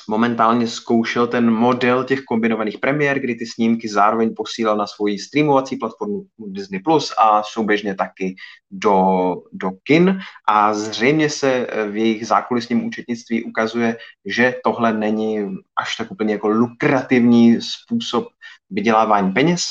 momentálně 0.08 0.66
zkoušel 0.66 1.26
ten 1.26 1.50
model 1.50 2.04
těch 2.04 2.20
kombinovaných 2.20 2.78
premiér, 2.78 3.18
kdy 3.18 3.34
ty 3.34 3.46
snímky 3.46 3.88
zároveň 3.88 4.34
posílal 4.34 4.76
na 4.76 4.86
svoji 4.86 5.18
streamovací 5.18 5.76
platformu 5.76 6.26
Disney 6.38 6.80
Plus 6.80 7.14
a 7.18 7.42
souběžně 7.42 7.94
taky 7.94 8.34
do, 8.70 9.34
do 9.52 9.70
kin. 9.82 10.20
A 10.48 10.74
zřejmě 10.74 11.30
se 11.30 11.66
v 11.90 11.96
jejich 11.96 12.26
zákulisním 12.26 12.86
účetnictví 12.86 13.44
ukazuje, 13.44 13.96
že 14.24 14.54
tohle 14.64 14.92
není 14.92 15.56
až 15.76 15.96
tak 15.96 16.10
úplně 16.10 16.32
jako 16.32 16.48
lukrativní 16.48 17.58
způsob 17.60 18.28
vydělávání 18.70 19.32
peněz, 19.32 19.62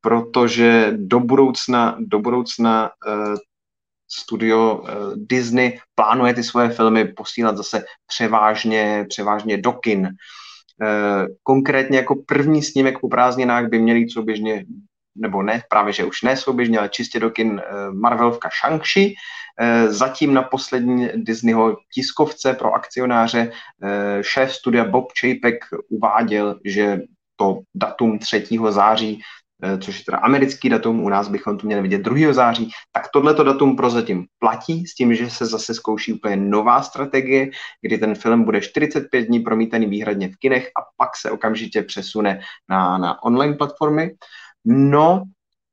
protože 0.00 0.92
do 0.96 1.20
budoucna, 1.20 1.96
do 2.00 2.18
budoucna 2.18 2.90
uh, 3.06 3.36
studio 4.18 4.74
uh, 4.74 4.88
Disney 5.16 5.78
plánuje 5.94 6.34
ty 6.34 6.42
svoje 6.44 6.68
filmy 6.68 7.04
posílat 7.04 7.56
zase 7.56 7.84
převážně, 8.06 9.06
převážně 9.08 9.56
do 9.56 9.72
kin. 9.72 10.06
Uh, 10.06 11.26
konkrétně 11.42 11.98
jako 11.98 12.14
první 12.26 12.62
snímek 12.62 12.98
po 13.00 13.08
prázdninách 13.08 13.68
by 13.68 13.78
měli 13.78 14.10
souběžně, 14.10 14.64
nebo 15.16 15.42
ne, 15.42 15.62
právě 15.68 15.92
že 15.92 16.04
už 16.04 16.22
ne 16.22 16.36
souběžně, 16.36 16.78
ale 16.78 16.88
čistě 16.88 17.20
do 17.20 17.30
kin 17.30 17.52
uh, 17.52 17.94
Marvelovka 17.94 18.48
Shang-Chi. 18.48 19.14
Zatím 19.88 20.34
na 20.34 20.42
poslední 20.42 21.08
Disneyho 21.14 21.76
tiskovce 21.94 22.54
pro 22.54 22.72
akcionáře 22.72 23.52
šéf 24.20 24.52
studia 24.52 24.84
Bob 24.84 25.06
Chapek 25.20 25.64
uváděl, 25.88 26.60
že 26.64 27.00
to 27.36 27.60
datum 27.74 28.18
3. 28.18 28.44
září 28.68 29.20
Eh, 29.20 29.41
což 29.80 29.98
je 29.98 30.04
teda 30.04 30.18
americký 30.18 30.68
datum, 30.68 31.04
u 31.04 31.08
nás 31.08 31.28
bychom 31.28 31.58
to 31.58 31.66
měli 31.66 31.82
vidět 31.82 32.02
2. 32.02 32.32
září, 32.32 32.70
tak 32.92 33.08
tohleto 33.12 33.44
datum 33.44 33.76
prozatím 33.76 34.26
platí 34.38 34.86
s 34.86 34.94
tím, 34.94 35.14
že 35.14 35.30
se 35.30 35.46
zase 35.46 35.74
zkouší 35.74 36.12
úplně 36.12 36.36
nová 36.36 36.82
strategie, 36.82 37.50
kdy 37.80 37.98
ten 37.98 38.14
film 38.14 38.44
bude 38.44 38.60
45 38.60 39.22
dní 39.22 39.40
promítaný 39.40 39.86
výhradně 39.86 40.28
v 40.28 40.36
kinech 40.36 40.66
a 40.66 40.80
pak 40.96 41.16
se 41.16 41.30
okamžitě 41.30 41.82
přesune 41.82 42.40
na, 42.70 42.98
na 42.98 43.22
online 43.22 43.54
platformy. 43.54 44.10
No, 44.64 45.22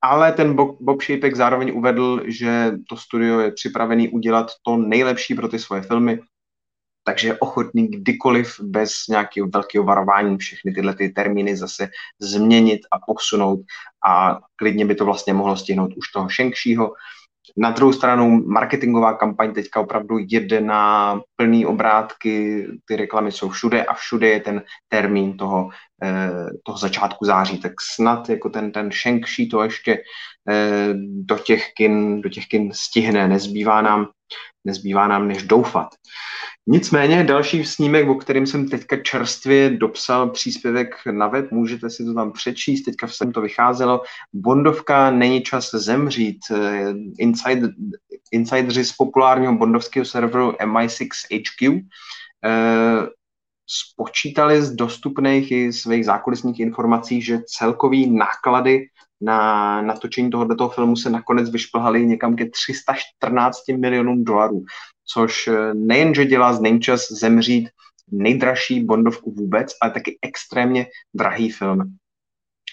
ale 0.02 0.32
ten 0.32 0.56
Bob, 0.56 0.78
Bob 0.82 1.02
Shapek 1.02 1.36
zároveň 1.36 1.72
uvedl, 1.76 2.22
že 2.26 2.72
to 2.90 2.98
studio 2.98 3.40
je 3.40 3.52
připravený 3.52 4.10
udělat 4.10 4.52
to 4.66 4.78
nejlepší 4.78 5.36
pro 5.36 5.48
ty 5.48 5.60
svoje 5.60 5.82
filmy, 5.82 6.20
takže 7.04 7.28
je 7.28 7.40
ochotný 7.40 7.88
kdykoliv 7.88 8.60
bez 8.62 8.92
nějakého 9.10 9.48
velkého 9.48 9.86
varování 9.86 10.38
všechny 10.38 10.74
tyhle 10.74 10.96
ty 10.96 11.10
termíny 11.10 11.58
zase 11.58 11.90
změnit 12.20 12.82
a 12.92 13.00
posunout 13.08 13.60
a 14.08 14.40
klidně 14.56 14.86
by 14.86 14.96
to 14.96 15.06
vlastně 15.06 15.34
mohlo 15.34 15.58
stihnout 15.58 15.92
už 15.98 16.12
toho 16.12 16.30
Shenkšího. 16.30 16.94
Na 17.58 17.72
druhou 17.72 17.94
stranu 17.94 18.44
marketingová 18.46 19.14
kampaň 19.14 19.54
teďka 19.54 19.80
opravdu 19.80 20.18
jede 20.20 20.62
na 20.62 21.22
plný 21.36 21.66
obrátky, 21.66 22.68
ty 22.86 22.96
reklamy 22.96 23.32
jsou 23.32 23.50
všude 23.50 23.86
a 23.86 23.94
všude 23.94 24.28
je 24.28 24.40
ten 24.40 24.64
termín 24.88 25.38
toho, 25.38 25.70
eh, 26.04 26.50
toho 26.64 26.78
začátku 26.78 27.26
září, 27.26 27.58
tak 27.58 27.72
snad 27.82 28.30
jako 28.30 28.50
ten, 28.50 28.72
ten 28.72 28.92
Shenkší 28.92 29.50
to 29.50 29.64
ještě 29.64 30.04
eh, 30.50 30.94
do 31.04 31.38
těch 31.38 31.74
kin, 31.78 32.22
do 32.22 32.30
těch 32.30 32.48
kin 32.48 32.72
stihne, 32.74 33.28
nezbývá 33.28 33.82
nám, 33.82 34.08
nezbývá 34.66 35.08
nám 35.08 35.28
než 35.28 35.44
doufat. 35.44 35.88
Nicméně 36.68 37.24
další 37.24 37.66
snímek, 37.66 38.10
o 38.10 38.16
kterým 38.16 38.48
jsem 38.48 38.70
teďka 38.70 38.98
čerstvě 38.98 39.70
dopsal 39.70 40.30
příspěvek 40.30 40.96
na 41.12 41.28
web, 41.28 41.52
můžete 41.52 41.90
si 41.90 42.06
to 42.06 42.14
tam 42.14 42.32
přečíst, 42.32 42.84
teďka 42.84 43.08
jsem 43.08 43.32
to 43.32 43.42
vycházelo. 43.42 44.02
Bondovka 44.34 45.12
Není 45.12 45.42
čas 45.42 45.70
zemřít. 45.74 46.40
Inside, 47.18 47.70
insideri 48.32 48.86
z 48.86 48.94
populárního 48.94 49.56
bondovského 49.56 50.06
serveru 50.06 50.52
MI6 50.52 51.08
HQ 51.32 51.82
eh, 52.46 53.08
spočítali 53.68 54.62
z 54.62 54.72
dostupných 54.72 55.52
i 55.52 55.74
svých 55.74 56.06
zákulisních 56.06 56.60
informací, 56.60 57.22
že 57.22 57.40
celkový 57.46 58.12
náklady 58.12 58.86
na 59.22 59.82
natočení 59.82 60.30
tohoto 60.30 60.70
filmu 60.70 60.96
se 60.96 61.10
nakonec 61.10 61.50
vyšplhaly 61.50 62.06
někam 62.06 62.36
ke 62.36 62.50
314 62.50 63.68
milionům 63.68 64.24
dolarů 64.24 64.64
což 65.14 65.48
eh, 65.48 65.74
nejenže 65.74 66.26
dělá 66.26 66.54
z 66.54 66.62
Nejčas 66.62 67.12
zemřít 67.12 67.70
nejdražší 68.12 68.86
Bondovku 68.86 69.32
vůbec, 69.32 69.74
ale 69.82 69.92
taky 69.92 70.20
extrémně 70.22 70.88
drahý 71.14 71.52
film. 71.52 71.98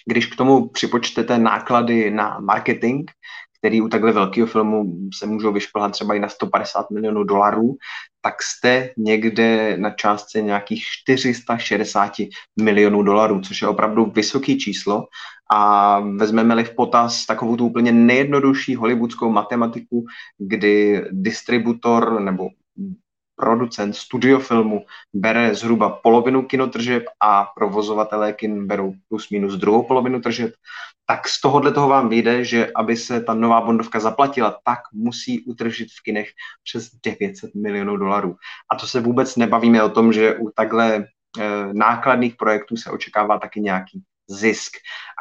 Když 0.07 0.26
k 0.26 0.37
tomu 0.37 0.69
připočtete 0.69 1.38
náklady 1.38 2.11
na 2.11 2.38
marketing, 2.38 3.11
který 3.59 3.81
u 3.81 3.89
takhle 3.89 4.13
velkého 4.13 4.47
filmu 4.47 4.97
se 5.19 5.27
můžou 5.27 5.53
vyšplhat 5.53 5.93
třeba 5.93 6.15
i 6.15 6.19
na 6.19 6.29
150 6.29 6.91
milionů 6.91 7.25
dolarů, 7.25 7.77
tak 8.23 8.43
jste 8.43 8.91
někde 8.97 9.77
na 9.77 9.91
částce 9.91 10.43
nějakých 10.43 10.83
460 10.83 12.13
milionů 12.63 13.03
dolarů, 13.03 13.41
což 13.41 13.63
je 13.63 13.69
opravdu 13.69 14.05
vysoký 14.05 14.59
číslo. 14.59 15.05
A 15.53 16.01
vezmeme-li 16.01 16.65
v 16.65 16.75
potaz 16.75 17.27
takovou 17.27 17.57
tu 17.57 17.67
úplně 17.67 17.93
nejjednodušší 17.93 18.77
hollywoodskou 18.77 19.31
matematiku, 19.31 20.05
kdy 20.39 21.05
distributor 21.11 22.21
nebo 22.21 22.49
producent 23.37 23.97
studiofilmu 23.97 24.85
bere 25.14 25.55
zhruba 25.55 25.90
polovinu 25.90 26.43
kinotržeb 26.43 27.05
a 27.21 27.45
provozovatelé 27.45 28.33
kin 28.33 28.66
berou 28.66 28.95
plus 29.09 29.31
minus 29.31 29.55
druhou 29.55 29.83
polovinu 29.83 30.21
tržeb, 30.21 30.55
tak 31.07 31.28
z 31.28 31.40
tohohle 31.40 31.73
toho 31.73 31.88
vám 31.88 32.09
vyjde, 32.09 32.45
že 32.45 32.73
aby 32.76 32.97
se 32.97 33.21
ta 33.21 33.35
nová 33.35 33.61
Bondovka 33.61 34.00
zaplatila, 34.00 34.59
tak 34.64 34.78
musí 34.93 35.45
utržit 35.45 35.88
v 35.93 36.02
kinech 36.02 36.28
přes 36.64 36.90
900 37.05 37.55
milionů 37.55 37.97
dolarů. 37.97 38.37
A 38.73 38.76
to 38.76 38.87
se 38.87 39.00
vůbec 39.00 39.37
nebavíme 39.37 39.83
o 39.83 39.88
tom, 39.88 40.12
že 40.12 40.37
u 40.37 40.50
takhle 40.50 40.97
e, 40.97 41.05
nákladných 41.73 42.37
projektů 42.37 42.76
se 42.76 42.90
očekává 42.90 43.38
taky 43.38 43.61
nějaký 43.61 44.02
zisk 44.28 44.73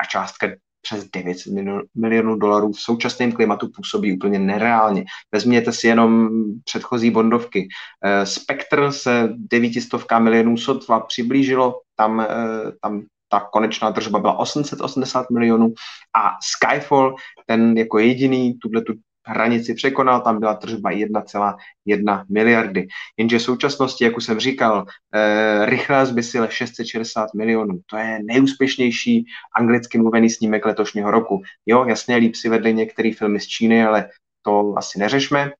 a 0.02 0.06
částka 0.06 0.48
přes 0.86 1.10
900 1.10 1.54
milionů 1.96 2.36
dolarů 2.36 2.72
v 2.72 2.80
současném 2.80 3.32
klimatu 3.32 3.70
působí 3.76 4.16
úplně 4.18 4.40
nereálně. 4.40 5.06
Vezměte 5.32 5.72
si 5.72 5.88
jenom 5.88 6.30
předchozí 6.64 7.12
bondovky. 7.12 7.68
Eh, 8.04 8.26
Spectre 8.26 8.92
se 8.92 9.30
900 9.36 10.20
milionů 10.20 10.58
sotva 10.58 11.00
přiblížilo, 11.00 11.82
tam, 11.96 12.20
eh, 12.22 12.72
tam 12.82 13.02
ta 13.30 13.40
konečná 13.40 13.92
tržba 13.92 14.20
byla 14.20 14.40
880 14.40 15.30
milionů 15.32 15.74
a 16.16 16.32
Skyfall, 16.44 17.16
ten 17.48 17.78
jako 17.78 18.00
jediný 18.00 18.54
tuhle 18.62 18.82
tu 18.82 18.94
hranici 19.26 19.74
překonal, 19.74 20.22
tam 20.22 20.40
byla 20.40 20.54
tržba 20.54 20.92
1,1 20.92 22.26
miliardy. 22.30 22.88
Jenže 23.18 23.38
v 23.38 23.42
současnosti, 23.42 24.04
jak 24.04 24.18
už 24.18 24.24
jsem 24.24 24.40
říkal, 24.40 24.86
eh, 25.16 25.66
rychlé 25.66 26.06
zbysile 26.06 26.48
660 26.52 27.34
milionů. 27.34 27.80
To 27.86 27.98
je 27.98 28.20
nejúspěšnější 28.24 29.26
anglicky 29.58 29.98
mluvený 29.98 30.30
snímek 30.30 30.66
letošního 30.66 31.12
roku. 31.12 31.42
Jo, 31.66 31.86
jasně, 31.86 32.16
líp 32.16 32.36
si 32.36 32.50
vedli 32.50 32.74
některé 32.74 33.12
filmy 33.18 33.40
z 33.40 33.48
Číny, 33.48 33.86
ale 33.86 34.10
to 34.42 34.74
asi 34.78 35.00
neřešme 35.00 35.52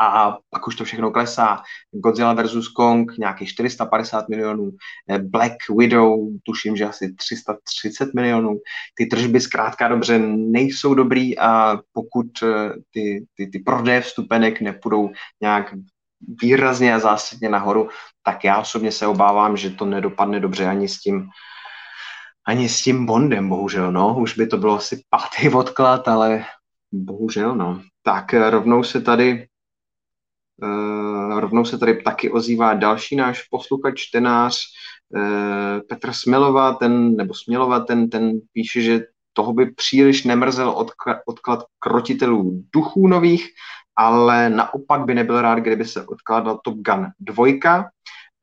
a 0.00 0.38
pak 0.50 0.66
už 0.66 0.76
to 0.76 0.84
všechno 0.84 1.10
klesá. 1.10 1.62
Godzilla 1.90 2.34
vs. 2.34 2.68
Kong 2.68 3.18
nějakých 3.18 3.48
450 3.48 4.28
milionů, 4.28 4.70
eh, 5.10 5.18
Black 5.18 5.56
Widow 5.78 6.18
tuším, 6.42 6.76
že 6.76 6.84
asi 6.84 7.14
330 7.14 8.14
milionů. 8.14 8.58
Ty 8.94 9.06
tržby 9.06 9.40
zkrátka 9.40 9.88
dobře 9.88 10.18
nejsou 10.28 10.94
dobrý 10.94 11.38
a 11.38 11.78
pokud 11.92 12.26
eh, 12.42 12.72
ty, 12.90 13.26
ty, 13.36 13.46
ty 13.46 13.58
prodeje 13.58 14.00
vstupenek 14.00 14.60
nepůjdou 14.60 15.10
nějak 15.40 15.74
výrazně 16.42 16.94
a 16.94 16.98
zásadně 16.98 17.48
nahoru, 17.48 17.88
tak 18.22 18.44
já 18.44 18.60
osobně 18.60 18.92
se 18.92 19.06
obávám, 19.06 19.56
že 19.56 19.70
to 19.70 19.84
nedopadne 19.84 20.40
dobře 20.40 20.66
ani 20.66 20.88
s 20.88 21.00
tím, 21.00 21.28
ani 22.46 22.68
s 22.68 22.82
tím 22.82 23.06
Bondem, 23.06 23.48
bohužel, 23.48 23.92
no. 23.92 24.16
Už 24.18 24.36
by 24.36 24.46
to 24.46 24.56
bylo 24.56 24.76
asi 24.76 25.02
pátý 25.10 25.48
odklad, 25.48 26.08
ale 26.08 26.44
bohužel, 26.92 27.54
no. 27.54 27.82
Tak 28.02 28.34
rovnou 28.34 28.82
se 28.82 29.00
tady 29.00 29.46
uh, 30.62 31.40
rovnou 31.40 31.64
se 31.64 31.78
tady 31.78 32.02
taky 32.02 32.30
ozývá 32.30 32.74
další 32.74 33.16
náš 33.16 33.42
posluchač, 33.42 34.00
čtenář 34.00 34.60
uh, 35.14 35.80
Petr 35.88 36.12
Smělova, 36.12 36.74
ten, 36.74 37.16
nebo 37.16 37.34
Smělova, 37.34 37.80
ten, 37.80 38.10
ten 38.10 38.40
píše, 38.52 38.82
že 38.82 39.00
toho 39.32 39.52
by 39.52 39.70
příliš 39.70 40.24
nemrzel 40.24 40.70
odklad, 40.70 41.18
odklad 41.26 41.64
krotitelů 41.78 42.62
duchů 42.74 43.08
nových, 43.08 43.48
ale 43.96 44.50
naopak 44.50 45.04
by 45.04 45.14
nebyl 45.14 45.42
rád, 45.42 45.58
kdyby 45.58 45.84
se 45.84 46.06
odkládal 46.06 46.60
Top 46.64 46.74
Gun 46.74 47.06
2. 47.20 47.84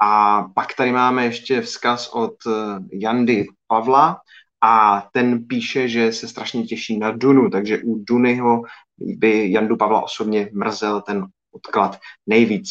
A 0.01 0.43
pak 0.55 0.73
tady 0.73 0.91
máme 0.91 1.25
ještě 1.25 1.61
vzkaz 1.61 2.09
od 2.09 2.33
eh, 2.47 2.79
Jandy 2.91 3.47
Pavla 3.67 4.19
a 4.63 5.03
ten 5.13 5.45
píše, 5.47 5.87
že 5.87 6.11
se 6.11 6.27
strašně 6.27 6.63
těší 6.63 6.99
na 6.99 7.11
Dunu, 7.11 7.49
takže 7.49 7.79
u 7.83 8.03
Dunyho 8.03 8.61
by 8.97 9.51
Jandu 9.51 9.77
Pavla 9.77 10.01
osobně 10.01 10.49
mrzel 10.53 11.01
ten 11.01 11.25
odklad 11.53 11.99
nejvíc. 12.27 12.69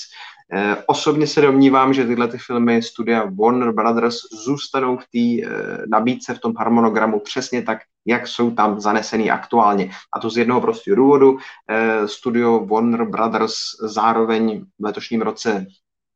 Eh, 0.54 0.76
osobně 0.86 1.26
se 1.26 1.40
domnívám, 1.40 1.94
že 1.94 2.06
tyhle 2.06 2.28
ty 2.28 2.38
filmy 2.38 2.82
studia 2.82 3.30
Warner 3.40 3.72
Brothers 3.72 4.16
zůstanou 4.44 4.96
v 4.96 5.04
té 5.04 5.48
eh, 5.48 5.82
nabídce, 5.88 6.34
v 6.34 6.38
tom 6.38 6.52
harmonogramu 6.56 7.20
přesně 7.20 7.62
tak, 7.62 7.78
jak 8.06 8.26
jsou 8.26 8.50
tam 8.50 8.80
zanesený 8.80 9.30
aktuálně. 9.30 9.90
A 10.14 10.20
to 10.20 10.30
z 10.30 10.36
jednoho 10.36 10.60
prostého 10.60 10.96
důvodu. 10.96 11.38
Eh, 11.70 12.08
studio 12.08 12.66
Warner 12.66 13.04
Brothers 13.04 13.54
zároveň 13.82 14.64
v 14.78 14.84
letošním 14.84 15.22
roce, 15.22 15.66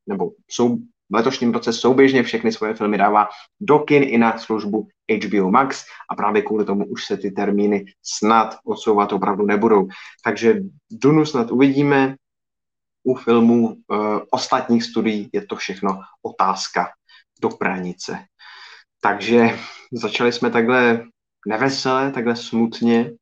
nebo 0.07 0.31
jsou 0.49 0.77
v 1.11 1.15
letošním 1.15 1.53
roce 1.53 1.73
souběžně 1.73 2.23
všechny 2.23 2.53
svoje 2.53 2.75
filmy 2.75 2.99
dává 2.99 3.29
do 3.61 3.79
kin 3.79 4.03
i 4.03 4.19
na 4.19 4.39
službu 4.39 4.89
HBO 5.25 5.51
Max 5.51 5.85
a 6.11 6.15
právě 6.15 6.43
kvůli 6.43 6.65
tomu 6.65 6.87
už 6.87 7.05
se 7.05 7.17
ty 7.17 7.31
termíny 7.31 7.85
snad 8.03 8.57
odsouvat 8.65 9.13
opravdu 9.13 9.47
nebudou. 9.47 9.89
Takže 10.25 10.61
Dunu 10.91 11.27
snad 11.27 11.51
uvidíme, 11.51 12.15
u 13.07 13.15
filmů 13.15 13.67
uh, 13.67 13.77
ostatních 14.31 14.85
studií 14.85 15.31
je 15.33 15.47
to 15.47 15.57
všechno 15.57 16.01
otázka 16.23 16.89
do 17.41 17.49
pranice. 17.49 18.19
Takže 19.01 19.59
začali 19.93 20.33
jsme 20.33 20.51
takhle 20.51 21.05
nevesele, 21.47 22.13
takhle 22.13 22.37
smutně 22.37 23.13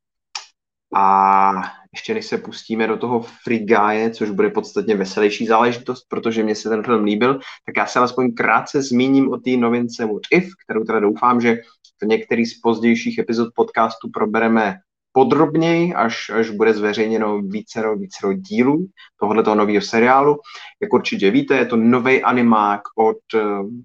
a 0.95 1.53
ještě 1.93 2.15
než 2.15 2.27
se 2.27 2.39
pustíme 2.39 2.87
do 2.87 2.97
toho 2.97 3.27
Guy, 3.47 4.11
což 4.11 4.31
bude 4.31 4.51
podstatně 4.51 4.97
veselější 4.97 5.47
záležitost, 5.47 6.05
protože 6.09 6.43
mě 6.43 6.55
se 6.55 6.69
ten 6.69 6.83
film 6.83 7.05
líbil, 7.05 7.35
tak 7.67 7.77
já 7.77 7.87
se 7.87 7.99
alespoň 7.99 8.35
krátce 8.35 8.83
zmíním 8.83 9.33
o 9.33 9.37
té 9.37 9.51
novince 9.51 10.07
What 10.07 10.23
If, 10.31 10.49
kterou 10.65 10.85
teda 10.85 11.01
doufám, 11.01 11.41
že 11.41 11.57
v 12.03 12.07
některých 12.07 12.49
z 12.49 12.61
pozdějších 12.61 13.19
epizod 13.19 13.49
podcastu 13.55 14.11
probereme 14.15 14.77
podrobněji, 15.15 15.95
až, 15.95 16.31
až 16.31 16.51
bude 16.51 16.75
zveřejněno 16.75 17.43
vícero, 17.43 17.97
vícero 17.97 18.33
dílů 18.33 18.87
tohoto 19.21 19.55
nového 19.55 19.81
seriálu. 19.81 20.39
Jak 20.83 20.93
určitě 20.93 21.31
víte, 21.31 21.57
je 21.57 21.67
to 21.67 21.77
nový 21.77 22.23
animák 22.23 22.81
od 22.99 23.17
eh, 23.35 23.41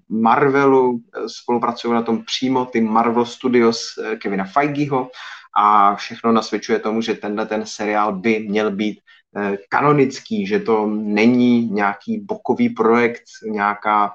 Marvelu, 0.08 1.00
spolupracují 1.26 1.94
na 1.94 2.02
tom 2.02 2.24
přímo 2.24 2.64
ty 2.64 2.80
Marvel 2.80 3.24
Studios 3.24 3.98
eh, 3.98 4.16
Kevina 4.16 4.44
Feigeho 4.44 5.10
a 5.56 5.94
všechno 5.94 6.32
nasvědčuje 6.32 6.78
tomu, 6.78 7.02
že 7.02 7.14
tenhle 7.14 7.46
ten 7.46 7.66
seriál 7.66 8.18
by 8.18 8.38
měl 8.48 8.70
být 8.70 8.98
eh, 9.36 9.56
kanonický, 9.68 10.46
že 10.46 10.60
to 10.60 10.86
není 10.86 11.70
nějaký 11.70 12.20
bokový 12.20 12.68
projekt, 12.68 13.22
nějaká 13.50 14.10
Eh, 14.10 14.14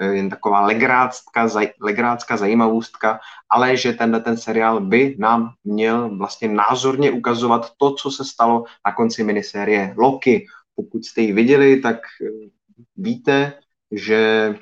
jen 0.00 0.30
taková 0.30 0.60
legrácka, 0.60 1.48
zaj, 1.48 1.72
legrácka 1.80 2.36
zajímavostka, 2.36 3.20
ale 3.50 3.76
že 3.76 3.92
tenhle 3.92 4.20
ten 4.20 4.36
seriál 4.36 4.80
by 4.80 5.16
nám 5.18 5.52
měl 5.64 6.16
vlastně 6.16 6.48
názorně 6.48 7.10
ukazovat 7.10 7.70
to, 7.76 7.94
co 7.94 8.10
se 8.10 8.24
stalo 8.24 8.64
na 8.86 8.92
konci 8.92 9.24
minisérie 9.24 9.94
Loki. 9.98 10.46
Pokud 10.74 11.04
jste 11.04 11.20
ji 11.20 11.32
viděli, 11.32 11.80
tak 11.80 11.96
eh, 11.96 12.48
víte, 12.96 13.52
že 13.90 14.54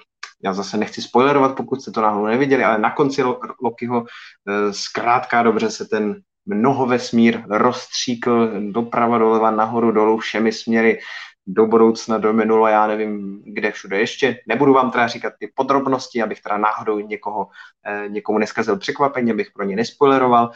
já 0.42 0.52
zase 0.52 0.76
nechci 0.76 1.02
spoilerovat, 1.02 1.56
pokud 1.56 1.82
jste 1.82 1.90
to 1.90 2.00
náhodou 2.00 2.26
neviděli, 2.26 2.64
ale 2.64 2.78
na 2.78 2.90
konci 2.90 3.22
Lokiho 3.62 4.04
eh, 4.04 4.72
zkrátka 4.72 5.42
dobře 5.42 5.70
se 5.70 5.84
ten 5.84 6.22
mnoho 6.46 6.86
vesmír 6.86 7.42
rozstříkl 7.48 8.50
doprava, 8.70 9.18
doleva, 9.18 9.50
nahoru, 9.50 9.92
dolů, 9.92 10.18
všemi 10.18 10.52
směry 10.52 10.98
do 11.46 11.66
budoucna, 11.66 12.18
do 12.18 12.32
minula, 12.32 12.70
já 12.70 12.86
nevím, 12.86 13.42
kde 13.46 13.70
všude 13.72 13.98
ještě. 13.98 14.40
Nebudu 14.46 14.72
vám 14.72 14.90
teda 14.90 15.06
říkat 15.06 15.32
ty 15.38 15.52
podrobnosti, 15.54 16.22
abych 16.22 16.40
teda 16.40 16.58
náhodou 16.58 16.98
někoho, 16.98 17.48
eh, 17.86 18.08
někomu 18.08 18.38
neskazil 18.38 18.78
překvapení, 18.78 19.30
abych 19.30 19.50
pro 19.54 19.64
ně 19.64 19.76
nespoileroval. 19.76 20.50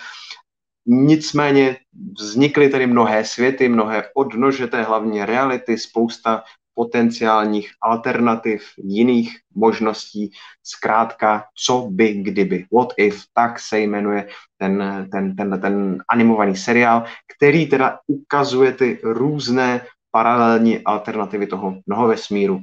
Nicméně 0.86 1.76
vznikly 2.20 2.68
tedy 2.68 2.86
mnohé 2.86 3.24
světy, 3.24 3.68
mnohé 3.68 4.04
odnože 4.14 4.66
té 4.66 4.82
hlavní 4.82 5.24
reality, 5.24 5.78
spousta 5.78 6.42
potenciálních 6.74 7.70
alternativ, 7.82 8.62
jiných 8.76 9.38
možností, 9.54 10.30
zkrátka, 10.62 11.44
co 11.54 11.88
by 11.90 12.12
kdyby, 12.12 12.66
what 12.72 12.92
if, 12.96 13.24
tak 13.34 13.60
se 13.60 13.80
jmenuje 13.80 14.28
ten, 14.58 15.08
ten, 15.12 15.36
ten, 15.36 15.60
ten 15.60 15.98
animovaný 16.10 16.56
seriál, 16.56 17.04
který 17.36 17.66
teda 17.66 17.98
ukazuje 18.06 18.72
ty 18.72 19.00
různé 19.02 19.80
paralelní 20.14 20.78
alternativy 20.84 21.46
toho 21.46 21.74
mnoho 21.86 22.08
vesmíru. 22.08 22.60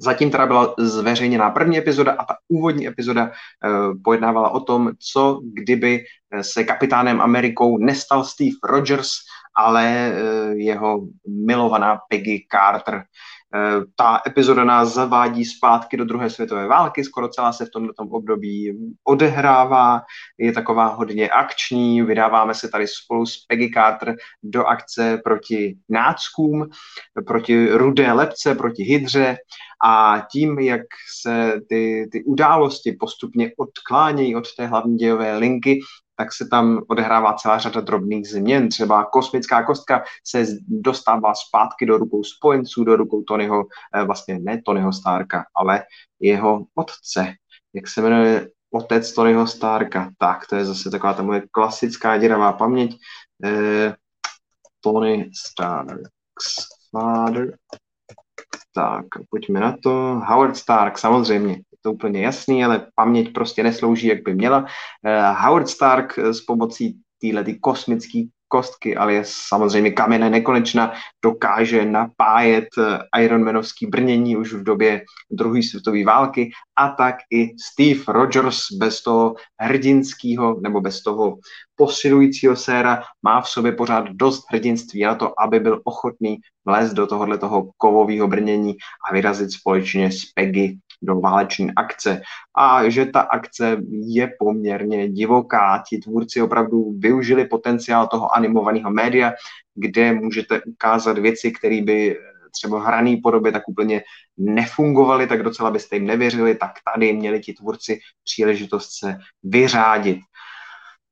Zatím 0.00 0.30
teda 0.30 0.46
byla 0.46 0.74
zveřejněná 0.78 1.50
první 1.50 1.78
epizoda 1.78 2.12
a 2.12 2.24
ta 2.24 2.36
úvodní 2.48 2.86
epizoda 2.86 3.30
uh, 3.30 3.94
pojednávala 4.04 4.50
o 4.50 4.60
tom, 4.60 4.90
co 5.12 5.40
kdyby 5.54 6.04
se 6.40 6.64
kapitánem 6.64 7.20
Amerikou 7.20 7.78
nestal 7.78 8.24
Steve 8.24 8.56
Rogers, 8.64 9.10
ale 9.56 10.12
uh, 10.12 10.52
jeho 10.52 11.06
milovaná 11.28 11.98
Peggy 12.08 12.46
Carter. 12.50 13.04
Eh, 13.54 13.80
ta 13.96 14.20
epizoda 14.26 14.64
nás 14.64 14.94
zavádí 14.94 15.44
zpátky 15.44 15.96
do 15.96 16.04
druhé 16.04 16.30
světové 16.30 16.66
války, 16.66 17.04
skoro 17.04 17.28
celá 17.28 17.52
se 17.52 17.66
v 17.66 17.70
tomto 17.70 18.02
období 18.02 18.78
odehrává, 19.04 20.02
je 20.38 20.52
taková 20.52 20.86
hodně 20.86 21.28
akční, 21.28 22.02
vydáváme 22.02 22.54
se 22.54 22.68
tady 22.68 22.86
spolu 22.88 23.26
s 23.26 23.46
Peggy 23.46 23.70
Carter 23.74 24.16
do 24.42 24.64
akce 24.64 25.20
proti 25.24 25.78
náckům, 25.88 26.68
proti 27.26 27.68
rudé 27.72 28.12
lepce, 28.12 28.54
proti 28.54 28.82
hydře. 28.82 29.36
A 29.84 30.26
tím, 30.32 30.58
jak 30.58 30.82
se 31.20 31.60
ty, 31.68 32.08
ty 32.12 32.24
události 32.24 32.92
postupně 32.92 33.52
odklánějí 33.58 34.36
od 34.36 34.54
té 34.56 34.66
hlavní 34.66 34.96
dějové 34.96 35.38
linky, 35.38 35.80
tak 36.18 36.32
se 36.32 36.48
tam 36.48 36.82
odehrává 36.88 37.32
celá 37.32 37.58
řada 37.58 37.80
drobných 37.80 38.28
změn. 38.28 38.68
Třeba 38.68 39.04
kosmická 39.04 39.62
kostka 39.62 40.04
se 40.26 40.46
dostává 40.68 41.34
zpátky 41.34 41.86
do 41.86 41.98
rukou 41.98 42.24
spojenců, 42.24 42.84
do 42.84 42.96
rukou 42.96 43.22
Tonyho, 43.22 43.64
eh, 43.94 44.04
vlastně 44.04 44.38
ne 44.38 44.62
Tonyho 44.62 44.92
Starka, 44.92 45.44
ale 45.56 45.82
jeho 46.20 46.64
otce. 46.74 47.34
Jak 47.74 47.88
se 47.88 48.02
jmenuje 48.02 48.48
otec 48.70 49.12
Tonyho 49.12 49.46
Starka? 49.46 50.10
Tak, 50.18 50.46
to 50.46 50.56
je 50.56 50.64
zase 50.64 50.90
taková 50.90 51.14
ta 51.14 51.22
moje 51.22 51.42
klasická 51.50 52.18
děravá 52.18 52.52
paměť. 52.52 52.98
Eh, 53.44 53.94
Tony 54.80 55.30
Starks 55.34 56.66
father. 56.90 57.58
Tak, 58.74 59.04
pojďme 59.30 59.60
na 59.60 59.76
to. 59.82 60.20
Howard 60.24 60.56
Stark, 60.56 60.98
samozřejmě 60.98 61.60
to 61.82 61.92
úplně 61.92 62.20
jasný, 62.20 62.64
ale 62.64 62.86
paměť 62.94 63.32
prostě 63.32 63.62
neslouží, 63.62 64.06
jak 64.06 64.22
by 64.22 64.34
měla. 64.34 64.58
Uh, 64.58 65.36
Howard 65.36 65.68
Stark 65.68 66.18
s 66.18 66.40
pomocí 66.40 67.00
téhle 67.20 67.44
kosmické 67.60 68.22
kostky, 68.48 68.96
ale 68.96 69.14
je 69.14 69.22
samozřejmě 69.24 69.90
kamene 69.90 70.30
nekonečna, 70.30 70.92
dokáže 71.24 71.84
napájet 71.84 72.68
eh, 72.78 73.22
Ironmanovský 73.24 73.86
brnění 73.86 74.36
už 74.36 74.52
v 74.52 74.62
době 74.62 75.04
druhé 75.30 75.62
světové 75.62 76.04
války 76.04 76.50
a 76.76 76.88
tak 76.88 77.16
i 77.32 77.52
Steve 77.60 78.04
Rogers 78.08 78.58
bez 78.78 79.02
toho 79.02 79.34
hrdinského 79.60 80.60
nebo 80.60 80.80
bez 80.80 81.02
toho 81.02 81.38
posilujícího 81.78 82.56
séra 82.56 83.02
má 83.22 83.40
v 83.40 83.48
sobě 83.48 83.72
pořád 83.72 84.08
dost 84.10 84.44
hrdinství 84.50 85.02
na 85.02 85.14
to, 85.14 85.40
aby 85.40 85.60
byl 85.60 85.80
ochotný 85.84 86.36
vlézt 86.64 86.94
do 86.94 87.06
tohohle 87.06 87.38
toho 87.38 87.70
kovového 87.76 88.28
brnění 88.28 88.76
a 89.10 89.14
vyrazit 89.14 89.52
společně 89.52 90.12
s 90.12 90.24
Peggy 90.34 90.78
do 91.02 91.20
váleční 91.20 91.70
akce 91.76 92.20
a 92.56 92.88
že 92.88 93.06
ta 93.06 93.20
akce 93.20 93.76
je 93.90 94.30
poměrně 94.38 95.08
divoká. 95.08 95.82
Ti 95.88 95.98
tvůrci 95.98 96.42
opravdu 96.42 96.92
využili 96.98 97.44
potenciál 97.44 98.06
toho 98.06 98.36
animovaného 98.36 98.90
média, 98.90 99.32
kde 99.74 100.12
můžete 100.12 100.62
ukázat 100.62 101.18
věci, 101.18 101.52
které 101.52 101.82
by 101.82 102.18
třeba 102.50 102.78
v 102.78 102.82
hraný 102.82 103.16
podobě 103.16 103.52
tak 103.52 103.68
úplně 103.68 104.02
nefungovaly, 104.36 105.26
tak 105.26 105.42
docela 105.42 105.70
byste 105.70 105.96
jim 105.96 106.06
nevěřili, 106.06 106.54
tak 106.54 106.72
tady 106.94 107.12
měli 107.12 107.40
ti 107.40 107.52
tvůrci 107.52 108.00
příležitost 108.24 108.90
se 108.98 109.18
vyřádit. 109.42 110.18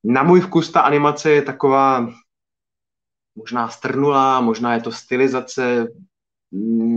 Na 0.08 0.22
můj 0.22 0.40
vkus 0.40 0.72
ta 0.72 0.80
animace 0.80 1.30
je 1.30 1.42
taková 1.42 2.08
možná 3.34 3.68
strnulá, 3.68 4.40
možná 4.40 4.74
je 4.74 4.80
to 4.80 4.92
stylizace 4.92 5.86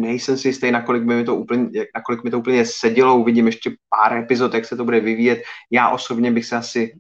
nejsem 0.02 0.38
si 0.38 0.48
jistý, 0.48 0.72
nakolik, 0.72 1.04
by 1.04 1.16
mi 1.16 1.24
to 1.24 1.36
úplně, 1.36 1.70
nakolik 1.96 2.24
mi 2.24 2.32
to 2.32 2.40
úplně 2.40 2.66
sedělo, 2.66 3.18
uvidím 3.18 3.46
ještě 3.46 3.72
pár 3.90 4.18
epizod, 4.18 4.54
jak 4.54 4.66
se 4.66 4.76
to 4.76 4.86
bude 4.86 5.00
vyvíjet. 5.00 5.42
Já 5.72 5.90
osobně 5.90 6.32
bych 6.32 6.46
se 6.46 6.56
asi 6.56 6.96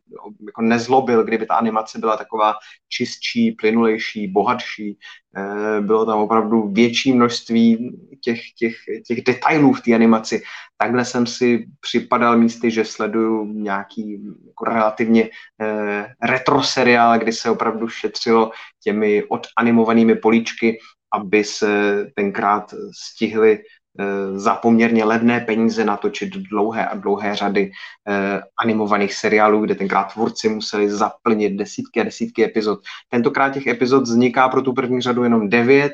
jako 0.46 0.62
nezlobil, 0.62 1.24
kdyby 1.24 1.46
ta 1.46 1.56
animace 1.56 2.00
byla 2.00 2.18
taková 2.18 2.54
čistší, 2.90 3.52
plynulejší, 3.52 4.28
bohatší. 4.28 4.98
Eh, 5.38 5.82
bylo 5.82 6.06
tam 6.06 6.20
opravdu 6.20 6.68
větší 6.68 7.14
množství 7.14 7.98
těch, 8.22 8.40
těch, 8.58 8.76
těch 9.08 9.24
detailů 9.24 9.74
v 9.74 9.82
té 9.82 9.94
animaci. 9.94 10.42
Takhle 10.78 11.06
jsem 11.06 11.28
si 11.28 11.66
připadal 11.80 12.38
místy, 12.38 12.72
že 12.72 12.86
sleduju 12.86 13.46
nějaký 13.46 14.24
jako 14.48 14.66
relativně 14.66 15.30
eh, 15.62 16.08
retro 16.24 16.64
seriál, 16.64 17.20
kdy 17.20 17.32
se 17.34 17.50
opravdu 17.50 17.88
šetřilo 17.88 18.52
těmi 18.84 19.24
odanimovanými 19.24 20.16
políčky 20.16 20.80
aby 21.14 21.44
se 21.44 22.06
tenkrát 22.16 22.74
stihly 22.92 23.60
eh, 24.00 24.40
za 24.40 24.56
poměrně 24.56 25.04
levné 25.04 25.40
peníze 25.40 25.86
natočit 25.86 26.30
dlouhé 26.30 26.88
a 26.88 26.96
dlouhé 26.96 27.36
řady 27.36 27.72
eh, 28.08 28.42
animovaných 28.60 29.14
seriálů, 29.14 29.66
kde 29.66 29.76
tenkrát 29.76 30.14
tvůrci 30.14 30.50
museli 30.50 30.90
zaplnit 30.90 31.50
desítky 31.50 32.02
a 32.02 32.04
desítky 32.04 32.44
epizod. 32.44 32.80
Tentokrát 33.10 33.50
těch 33.50 33.68
epizod 33.68 34.04
vzniká 34.04 34.50
pro 34.50 34.62
tu 34.62 34.74
první 34.74 35.02
řadu 35.02 35.24
jenom 35.24 35.50
devět, 35.50 35.94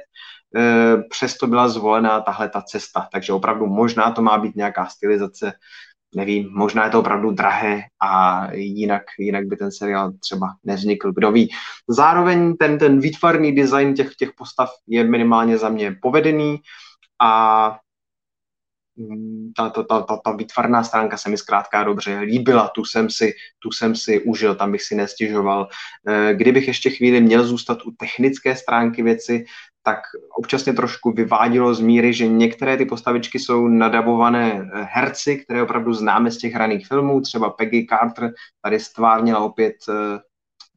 eh, 0.56 0.98
přesto 1.10 1.48
byla 1.48 1.68
zvolená 1.68 2.22
tahle 2.22 2.50
ta 2.50 2.62
cesta, 2.62 3.08
takže 3.12 3.34
opravdu 3.34 3.66
možná 3.66 4.12
to 4.12 4.22
má 4.22 4.38
být 4.38 4.56
nějaká 4.56 4.86
stylizace 4.86 5.54
nevím, 6.16 6.50
možná 6.54 6.86
je 6.86 6.92
to 6.92 7.00
opravdu 7.00 7.32
drahé 7.32 7.82
a 8.02 8.48
jinak, 8.54 9.04
jinak 9.20 9.46
by 9.46 9.58
ten 9.58 9.72
seriál 9.72 10.12
třeba 10.20 10.48
nevznikl, 10.64 11.12
kdo 11.14 11.32
ví. 11.32 11.50
Zároveň 11.88 12.56
ten, 12.58 12.78
ten 12.78 13.00
výtvarný 13.00 13.56
design 13.56 13.94
těch, 13.94 14.16
těch 14.16 14.30
postav 14.38 14.70
je 14.88 15.04
minimálně 15.04 15.58
za 15.58 15.70
mě 15.70 15.96
povedený 16.02 16.58
a 17.22 17.78
ta, 19.58 19.70
ta, 19.70 19.84
ta, 19.84 20.02
ta, 20.02 20.18
ta 20.18 20.32
výtvarná 20.32 20.84
stránka 20.84 21.18
se 21.18 21.30
mi 21.30 21.38
zkrátka 21.38 21.84
dobře 21.84 22.20
líbila, 22.20 22.68
tu 22.68 22.86
jsem 22.86 23.10
si, 23.10 23.34
tu 23.60 23.72
jsem 23.72 23.96
si 23.96 24.22
užil, 24.22 24.56
tam 24.56 24.72
bych 24.72 24.84
si 24.84 24.96
nestěžoval. 24.96 25.68
Eh, 26.08 26.34
kdybych 26.34 26.68
ještě 26.68 26.90
chvíli 26.90 27.22
měl 27.22 27.44
zůstat 27.44 27.86
u 27.86 27.92
technické 27.92 28.56
stránky 28.56 29.04
věci, 29.04 29.46
tak 29.84 30.00
občas 30.38 30.66
mě 30.66 30.74
trošku 30.74 31.12
vyvádělo 31.12 31.74
z 31.74 31.80
míry, 31.80 32.14
že 32.14 32.28
některé 32.28 32.78
ty 32.78 32.86
postavičky 32.86 33.40
jsou 33.40 33.68
nadabované 33.68 34.54
eh, 34.54 34.88
herci, 34.92 35.38
které 35.38 35.64
opravdu 35.64 35.94
známe 35.94 36.32
z 36.32 36.38
těch 36.38 36.54
hraných 36.54 36.88
filmů, 36.88 37.22
třeba 37.22 37.50
Peggy 37.50 37.86
Carter 37.90 38.34
tady 38.62 38.80
stvárnila 38.80 39.40
opět 39.40 39.76
uh, 39.88 39.96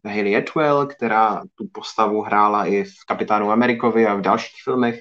Hayley 0.05 0.37
Atwell, 0.37 0.87
která 0.87 1.43
tu 1.55 1.69
postavu 1.73 2.23
hrála 2.23 2.67
i 2.67 2.85
v 2.85 3.05
Kapitánu 3.07 3.51
Amerikovi 3.51 4.07
a 4.07 4.15
v 4.15 4.21
dalších 4.21 4.63
filmech. 4.65 5.01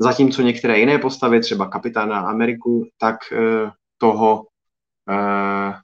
Zatímco 0.00 0.42
některé 0.42 0.78
jiné 0.78 0.98
postavy, 0.98 1.40
třeba 1.40 1.68
Kapitána 1.68 2.20
Ameriku, 2.20 2.88
tak 2.98 3.16
uh, 3.32 3.70
toho, 3.98 4.46
uh, 5.08 5.74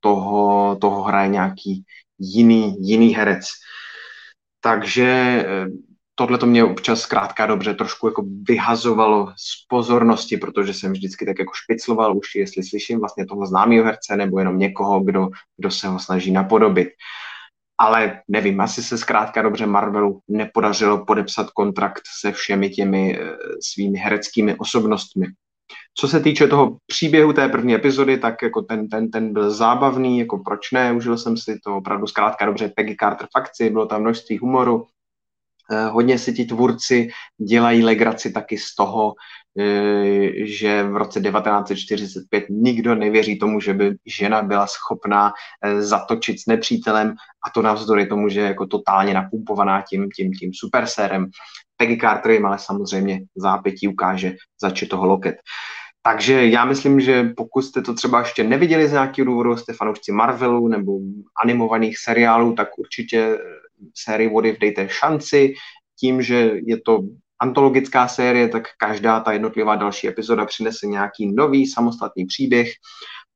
toho, 0.00 0.76
toho 0.76 1.02
hraje 1.02 1.28
nějaký 1.28 1.84
jiný, 2.18 2.76
jiný 2.78 3.14
herec. 3.14 3.46
Takže 4.60 5.44
tohle 6.14 6.38
to 6.38 6.46
mě 6.46 6.64
občas 6.64 7.00
zkrátka 7.00 7.46
dobře 7.46 7.74
trošku 7.74 8.06
jako 8.06 8.24
vyhazovalo 8.42 9.32
z 9.36 9.66
pozornosti, 9.68 10.36
protože 10.36 10.74
jsem 10.74 10.92
vždycky 10.92 11.26
tak 11.26 11.38
jako 11.38 11.52
špicloval 11.54 12.16
už, 12.16 12.34
jestli 12.34 12.62
slyším 12.62 12.98
vlastně 12.98 13.26
toho 13.26 13.46
známého 13.46 13.84
herce 13.84 14.16
nebo 14.16 14.38
jenom 14.38 14.58
někoho, 14.58 15.00
kdo, 15.00 15.28
kdo 15.56 15.70
se 15.70 15.88
ho 15.88 15.98
snaží 15.98 16.30
napodobit. 16.30 16.88
Ale 17.80 18.20
nevím, 18.28 18.60
asi 18.60 18.82
se 18.82 18.98
zkrátka 18.98 19.42
dobře 19.42 19.66
Marvelu 19.66 20.20
nepodařilo 20.28 21.04
podepsat 21.04 21.50
kontrakt 21.50 22.02
se 22.20 22.32
všemi 22.32 22.70
těmi 22.70 23.18
e, 23.18 23.32
svými 23.62 23.98
hereckými 23.98 24.56
osobnostmi. 24.58 25.26
Co 25.98 26.08
se 26.08 26.20
týče 26.20 26.46
toho 26.46 26.76
příběhu 26.86 27.32
té 27.32 27.48
první 27.48 27.74
epizody, 27.74 28.18
tak 28.18 28.42
jako 28.42 28.62
ten, 28.62 28.88
ten, 28.88 29.10
ten 29.10 29.32
byl 29.32 29.50
zábavný, 29.50 30.18
jako 30.18 30.38
proč 30.38 30.70
ne, 30.72 30.92
užil 30.92 31.18
jsem 31.18 31.36
si 31.36 31.58
to 31.64 31.76
opravdu 31.76 32.06
zkrátka 32.06 32.46
dobře 32.46 32.72
Peggy 32.76 32.96
Carter 33.00 33.28
fakci, 33.32 33.70
bylo 33.70 33.86
tam 33.86 34.00
množství 34.00 34.38
humoru, 34.38 34.86
Eh, 34.99 34.99
hodně 35.90 36.18
si 36.18 36.32
ti 36.32 36.44
tvůrci 36.44 37.08
dělají 37.38 37.82
legraci 37.82 38.32
taky 38.32 38.58
z 38.58 38.74
toho, 38.74 39.14
eh, 39.60 40.46
že 40.46 40.82
v 40.82 40.96
roce 40.96 41.20
1945 41.20 42.44
nikdo 42.50 42.94
nevěří 42.94 43.38
tomu, 43.38 43.60
že 43.60 43.74
by 43.74 43.96
žena 44.06 44.42
byla 44.42 44.66
schopná 44.66 45.32
eh, 45.64 45.82
zatočit 45.82 46.40
s 46.40 46.46
nepřítelem 46.46 47.14
a 47.46 47.50
to 47.50 47.62
navzdory 47.62 48.06
tomu, 48.06 48.28
že 48.28 48.40
je 48.40 48.46
jako 48.46 48.66
totálně 48.66 49.14
napumpovaná 49.14 49.82
tím, 49.82 50.08
tím, 50.16 50.32
tím 50.32 50.50
supersérem. 50.54 51.30
Peggy 51.76 51.96
Carter 51.96 52.30
jim 52.30 52.46
ale 52.46 52.58
samozřejmě 52.58 53.20
zápětí 53.36 53.88
ukáže 53.88 54.34
zač 54.62 54.84
toho 54.90 55.06
loket. 55.06 55.36
Takže 56.02 56.46
já 56.46 56.64
myslím, 56.64 57.00
že 57.00 57.32
pokud 57.36 57.62
jste 57.62 57.82
to 57.82 57.94
třeba 57.94 58.18
ještě 58.18 58.44
neviděli 58.44 58.88
z 58.88 58.92
nějakého 58.92 59.26
důvodu, 59.26 59.56
jste 59.56 59.72
fanoušci 59.72 60.12
Marvelu 60.12 60.68
nebo 60.68 60.98
animovaných 61.44 61.98
seriálů, 61.98 62.54
tak 62.54 62.78
určitě 62.78 63.38
sérii 63.94 64.28
Vody 64.28 64.56
dejte 64.60 64.88
šanci. 64.88 65.54
Tím, 66.00 66.22
že 66.22 66.52
je 66.66 66.80
to 66.80 67.00
antologická 67.40 68.08
série, 68.08 68.48
tak 68.48 68.62
každá 68.78 69.20
ta 69.20 69.32
jednotlivá 69.32 69.76
další 69.76 70.08
epizoda 70.08 70.44
přinese 70.44 70.86
nějaký 70.86 71.32
nový 71.32 71.66
samostatný 71.66 72.26
příběh 72.26 72.68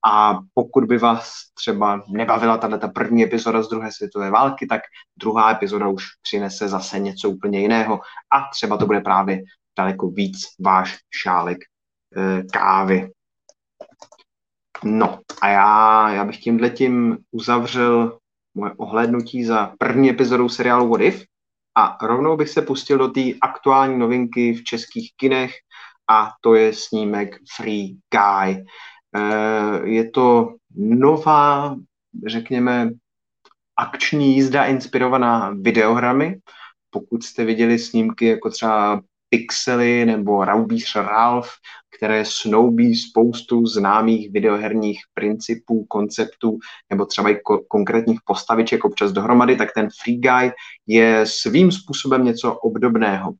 a 0.07 0.39
pokud 0.55 0.85
by 0.85 0.99
vás 0.99 1.33
třeba 1.55 2.05
nebavila 2.09 2.59
tato 2.59 2.79
ta 2.79 2.89
první 2.89 3.25
epizoda 3.25 3.63
z 3.63 3.69
druhé 3.69 3.93
světové 3.93 4.31
války, 4.31 4.67
tak 4.67 4.81
druhá 5.17 5.51
epizoda 5.51 5.89
už 5.89 6.05
přinese 6.23 6.69
zase 6.69 6.99
něco 6.99 7.31
úplně 7.31 7.61
jiného 7.61 8.01
a 8.33 8.49
třeba 8.53 8.77
to 8.77 8.87
bude 8.87 9.01
právě 9.01 9.43
daleko 9.79 10.09
víc 10.11 10.37
váš 10.61 10.99
šálek 11.23 11.59
e, 12.17 12.43
kávy. 12.53 13.11
No 14.85 15.21
a 15.41 15.49
já, 15.49 16.11
já 16.11 16.25
bych 16.25 16.39
tímhle 16.39 16.71
tím 16.71 17.19
uzavřel 17.31 18.19
moje 18.55 18.73
ohlédnutí 18.77 19.45
za 19.45 19.75
první 19.79 20.11
epizodou 20.11 20.49
seriálu 20.49 20.89
What 20.89 21.01
If 21.01 21.25
a 21.75 21.99
rovnou 22.03 22.37
bych 22.37 22.49
se 22.49 22.63
pustil 22.63 22.99
do 22.99 23.09
té 23.09 23.21
aktuální 23.43 23.99
novinky 23.99 24.55
v 24.55 24.65
českých 24.65 25.11
kinech 25.17 25.53
a 26.11 26.33
to 26.41 26.55
je 26.55 26.73
snímek 26.73 27.37
Free 27.57 27.97
Guy. 28.15 28.65
Eh, 29.17 29.89
je 29.89 30.11
to 30.11 30.55
nová, 30.77 31.77
řekněme, 32.27 32.91
akční 33.77 34.35
jízda 34.35 34.65
inspirovaná 34.65 35.55
videohrami. 35.61 36.39
Pokud 36.91 37.25
jste 37.25 37.45
viděli 37.45 37.79
snímky 37.79 38.27
jako 38.27 38.51
třeba 38.51 39.01
Pixely 39.35 40.07
nebo 40.07 40.45
Raubíř 40.45 40.97
Ralph, 40.97 41.49
které 41.97 42.25
snoubí 42.25 42.95
spoustu 42.97 43.67
známých 43.67 44.31
videoherních 44.31 45.01
principů, 45.15 45.85
konceptů 45.89 46.59
nebo 46.91 47.07
třeba 47.07 47.31
i 47.31 47.35
ko- 47.35 47.65
konkrétních 47.69 48.21
postaviček 48.25 48.85
občas 48.85 49.13
dohromady, 49.13 49.57
tak 49.57 49.69
ten 49.75 49.89
Free 50.03 50.19
Guy 50.19 50.53
je 50.87 51.27
svým 51.27 51.73
způsobem 51.73 52.25
něco 52.25 52.55
obdobného. 52.55 53.33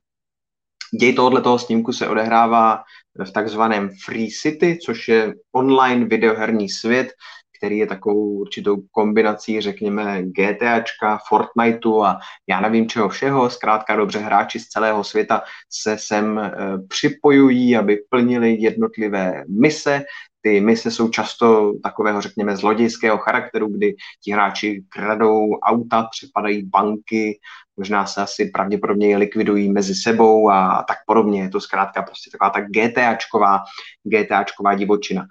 Děj 0.99 1.13
tohoto 1.13 1.41
toho 1.41 1.59
snímku 1.59 1.93
se 1.93 2.07
odehrává 2.07 2.83
v 3.25 3.31
takzvaném 3.31 3.89
Free 4.05 4.31
City, 4.31 4.77
což 4.85 5.07
je 5.07 5.33
online 5.51 6.05
videoherní 6.05 6.69
svět, 6.69 7.07
který 7.57 7.77
je 7.77 7.87
takovou 7.87 8.29
určitou 8.29 8.77
kombinací, 8.91 9.61
řekněme, 9.61 10.23
GTAčka, 10.23 11.19
Fortniteu 11.27 12.03
a 12.03 12.19
já 12.49 12.61
nevím 12.61 12.89
čeho 12.89 13.09
všeho. 13.09 13.49
Zkrátka 13.49 13.95
dobře 13.95 14.19
hráči 14.19 14.59
z 14.59 14.67
celého 14.67 15.03
světa 15.03 15.41
se 15.69 15.97
sem 15.99 16.39
e, 16.39 16.51
připojují, 16.87 17.77
aby 17.77 17.97
plnili 18.09 18.61
jednotlivé 18.61 19.43
mise. 19.59 20.03
Ty 20.41 20.61
mise 20.61 20.91
jsou 20.91 21.09
často 21.09 21.73
takového, 21.83 22.21
řekněme, 22.21 22.57
zlodějského 22.57 23.17
charakteru, 23.17 23.67
kdy 23.67 23.95
ti 24.23 24.31
hráči 24.31 24.83
kradou 24.89 25.53
auta, 25.53 26.07
přepadají 26.11 26.63
banky, 26.63 27.39
možná 27.77 28.05
se 28.05 28.21
asi 28.21 28.45
pravděpodobně 28.45 29.17
likvidují 29.17 29.71
mezi 29.71 29.95
sebou 29.95 30.49
a 30.49 30.85
tak 30.87 30.97
podobně. 31.07 31.41
Je 31.41 31.49
to 31.49 31.61
zkrátka 31.61 32.01
prostě 32.01 32.29
taková 32.31 32.49
ta 32.49 32.59
GTAčková, 32.61 33.59
GTAčková 34.03 34.75
divočina. 34.75 35.21
Uh, 35.21 35.27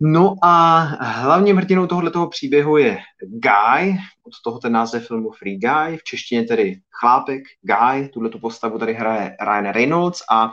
No 0.00 0.34
a 0.42 0.78
hlavním 1.00 1.56
hrdinou 1.56 1.86
tohoto 1.86 2.26
příběhu 2.26 2.76
je 2.76 2.98
Guy, 3.20 3.90
od 4.26 4.32
toho 4.44 4.58
ten 4.58 4.72
název 4.72 5.06
filmu 5.06 5.30
Free 5.30 5.58
Guy, 5.58 5.96
v 5.96 6.04
češtině 6.04 6.44
tedy 6.44 6.80
chlápek, 7.00 7.42
Guy, 7.62 8.08
tuhle 8.08 8.28
tu 8.28 8.38
postavu 8.38 8.78
tady 8.78 8.94
hraje 8.94 9.36
Ryan 9.40 9.72
Reynolds 9.72 10.22
a 10.30 10.52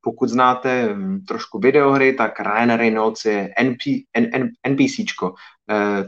pokud 0.00 0.28
znáte 0.28 0.94
hm, 0.94 1.24
trošku 1.28 1.58
videohry, 1.58 2.12
tak 2.12 2.40
Ryan 2.40 2.70
Reynolds 2.70 3.24
je 3.24 3.54
NP, 3.62 3.80
N, 4.14 4.30
N, 4.32 4.48
NPCčko, 4.68 5.34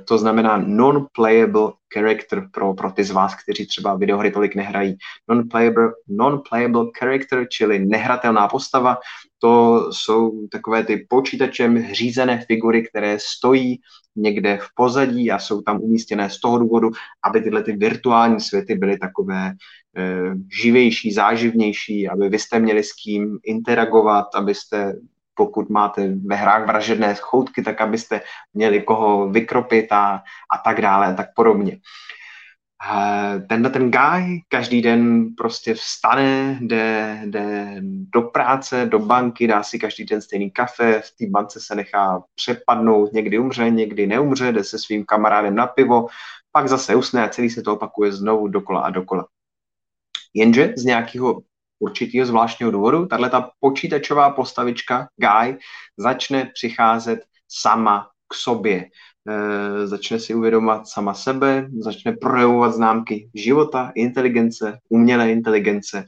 to 0.05 0.19
znamená 0.19 0.57
non-playable 0.57 1.73
character 1.95 2.49
pro, 2.53 2.75
pro 2.75 2.93
ty 2.93 3.05
z 3.05 3.11
vás, 3.11 3.35
kteří 3.43 3.67
třeba 3.67 3.97
videohry 3.97 4.31
tolik 4.31 4.55
nehrají. 4.55 4.97
Non-playable, 5.29 5.93
non-playable 6.09 6.87
character, 6.99 7.47
čili 7.51 7.79
nehratelná 7.79 8.49
postava, 8.49 8.99
to 9.39 9.89
jsou 9.93 10.47
takové 10.49 10.85
ty 10.85 11.07
počítačem 11.09 11.95
řízené 11.95 12.45
figury, 12.47 12.89
které 12.89 13.19
stojí 13.21 13.81
někde 14.17 14.59
v 14.63 14.69
pozadí 14.75 15.31
a 15.31 15.39
jsou 15.39 15.63
tam 15.63 15.81
umístěné 15.81 16.31
z 16.31 16.41
toho 16.41 16.59
důvodu, 16.59 16.91
aby 17.25 17.41
tyhle 17.41 17.63
ty 17.63 17.73
virtuální 17.73 18.41
světy 18.41 18.75
byly 18.75 18.99
takové 18.99 19.47
e, 19.49 19.55
živější, 20.63 21.13
záživnější, 21.13 22.09
aby 22.09 22.29
vy 22.29 22.39
jste 22.39 22.59
měli 22.59 22.83
s 22.83 22.93
kým 22.93 23.39
interagovat, 23.45 24.27
abyste 24.35 24.95
pokud 25.37 25.71
máte 25.71 26.09
ve 26.27 26.37
hrách 26.37 26.67
vražedné 26.67 27.15
choutky, 27.15 27.63
tak 27.63 27.81
abyste 27.81 28.21
měli 28.55 28.83
koho 28.83 29.29
vykropit 29.29 29.93
a, 29.93 30.23
a 30.53 30.59
tak 30.65 30.81
dále 30.81 31.07
a 31.07 31.15
tak 31.15 31.27
podobně. 31.35 31.79
Tenhle 33.49 33.71
ten 33.71 33.91
guy 33.91 34.43
každý 34.49 34.83
den 34.83 35.29
prostě 35.37 35.75
vstane, 35.75 36.59
jde, 36.61 37.21
jde 37.25 37.77
do 38.13 38.23
práce, 38.23 38.87
do 38.87 38.99
banky, 38.99 39.47
dá 39.47 39.63
si 39.63 39.79
každý 39.79 40.05
den 40.05 40.21
stejný 40.21 40.51
kafe, 40.51 41.01
v 41.01 41.11
té 41.19 41.31
bance 41.31 41.61
se 41.61 41.75
nechá 41.75 42.23
přepadnout, 42.35 43.13
někdy 43.13 43.39
umře, 43.39 43.71
někdy 43.71 44.07
neumře, 44.07 44.53
jde 44.53 44.65
se 44.65 44.79
svým 44.79 45.05
kamarádem 45.05 45.55
na 45.55 45.67
pivo, 45.67 46.07
pak 46.53 46.69
zase 46.69 46.95
usne 46.95 47.25
a 47.25 47.29
celý 47.29 47.51
se 47.51 47.63
to 47.63 47.73
opakuje 47.73 48.13
znovu 48.13 48.49
dokola 48.49 48.81
a 48.81 48.91
dokola. 48.91 49.27
Jenže 50.35 50.73
z 50.77 50.85
nějakého 50.85 51.41
určitého 51.79 52.27
zvláštního 52.27 52.71
důvodu, 52.71 53.07
tahle 53.07 53.31
ta 53.31 53.51
počítačová 53.61 54.31
postavička 54.31 55.09
Guy 55.17 55.59
začne 55.97 56.51
přicházet 56.55 57.21
sama 57.49 58.09
k 58.29 58.35
sobě. 58.35 58.85
E, 59.29 59.87
začne 59.87 60.21
si 60.21 60.35
uvědomovat 60.35 60.89
sama 60.89 61.15
sebe, 61.15 61.67
začne 61.79 62.13
projevovat 62.13 62.75
známky 62.75 63.31
života, 63.35 63.93
inteligence, 63.95 64.79
umělé 64.89 65.33
inteligence 65.33 66.05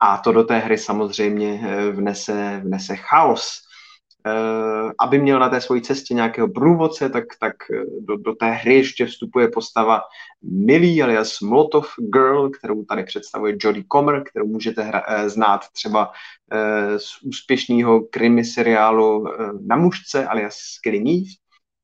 a 0.00 0.18
to 0.18 0.32
do 0.32 0.44
té 0.44 0.58
hry 0.58 0.78
samozřejmě 0.78 1.60
eh, 1.64 1.90
vnese, 1.90 2.60
vnese 2.64 2.96
chaos. 2.96 3.63
Eh, 4.26 4.92
aby 5.00 5.18
měl 5.18 5.38
na 5.38 5.48
té 5.48 5.60
své 5.60 5.80
cestě 5.80 6.14
nějakého 6.14 6.48
průvodce, 6.48 7.08
tak, 7.08 7.24
tak 7.40 7.54
eh, 7.70 7.84
do, 8.00 8.16
do 8.16 8.34
té 8.34 8.50
hry 8.50 8.74
ještě 8.74 9.06
vstupuje 9.06 9.48
postava 9.48 10.00
Millie 10.42 11.04
alias 11.04 11.40
Molotov 11.40 11.94
Girl, 11.98 12.50
kterou 12.50 12.84
tady 12.84 13.04
představuje 13.04 13.56
Jodie 13.60 13.84
Comer, 13.92 14.24
kterou 14.24 14.46
můžete 14.46 14.82
hra, 14.82 15.02
eh, 15.08 15.28
znát 15.28 15.68
třeba 15.72 16.12
z 16.96 17.22
úspěšného 17.22 18.00
krimi 18.00 18.44
seriálu 18.44 19.26
Na 19.66 19.76
mužce 19.76 20.26
alias 20.26 20.56
Killing 20.82 21.08
Eve, 21.08 21.34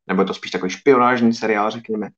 nebo 0.06 0.22
je 0.22 0.26
to 0.26 0.34
spíš 0.34 0.50
takový 0.50 0.70
špionážní 0.70 1.32
seriál, 1.32 1.70
řekněme. 1.70 2.08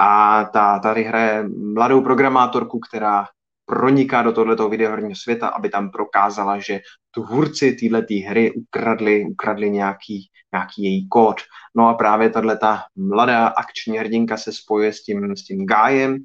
A 0.00 0.44
ta 0.44 0.78
tady 0.78 1.02
hraje 1.02 1.48
mladou 1.74 2.00
programátorku, 2.00 2.80
která 2.80 3.26
proniká 3.72 4.22
do 4.22 4.32
tohoto 4.32 4.68
videoherního 4.68 5.16
světa, 5.16 5.48
aby 5.48 5.68
tam 5.68 5.90
prokázala, 5.90 6.58
že 6.58 6.80
tvůrci 7.10 7.72
této 7.72 8.14
hry 8.28 8.52
ukradli, 8.52 9.24
ukradli 9.24 9.70
nějaký, 9.70 10.28
nějaký 10.52 10.82
její 10.82 11.08
kód. 11.08 11.40
No 11.74 11.88
a 11.88 11.94
právě 11.94 12.30
tahle 12.30 12.56
ta 12.58 12.82
mladá 12.96 13.46
akční 13.46 13.98
hrdinka 13.98 14.36
se 14.36 14.52
spojuje 14.52 14.92
s 14.92 15.02
tím, 15.02 15.36
s 15.36 15.44
tím 15.44 15.66
Gájem. 15.66 16.16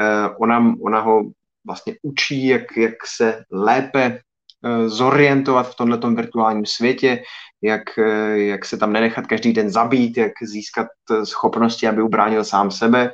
Eh, 0.00 0.28
ona, 0.40 0.74
ona 0.82 1.00
ho 1.00 1.22
vlastně 1.66 1.94
učí, 2.02 2.46
jak, 2.46 2.76
jak 2.76 2.94
se 3.06 3.42
lépe 3.52 4.18
eh, 4.64 4.88
zorientovat 4.88 5.70
v 5.70 5.74
tomto 5.74 6.10
virtuálním 6.10 6.66
světě, 6.66 7.22
jak, 7.62 7.98
eh, 7.98 8.38
jak 8.38 8.64
se 8.64 8.78
tam 8.78 8.92
nenechat 8.92 9.26
každý 9.26 9.52
den 9.52 9.70
zabít, 9.70 10.16
jak 10.16 10.32
získat 10.42 10.86
schopnosti, 11.24 11.88
aby 11.88 12.02
ubránil 12.02 12.44
sám 12.44 12.70
sebe 12.70 13.10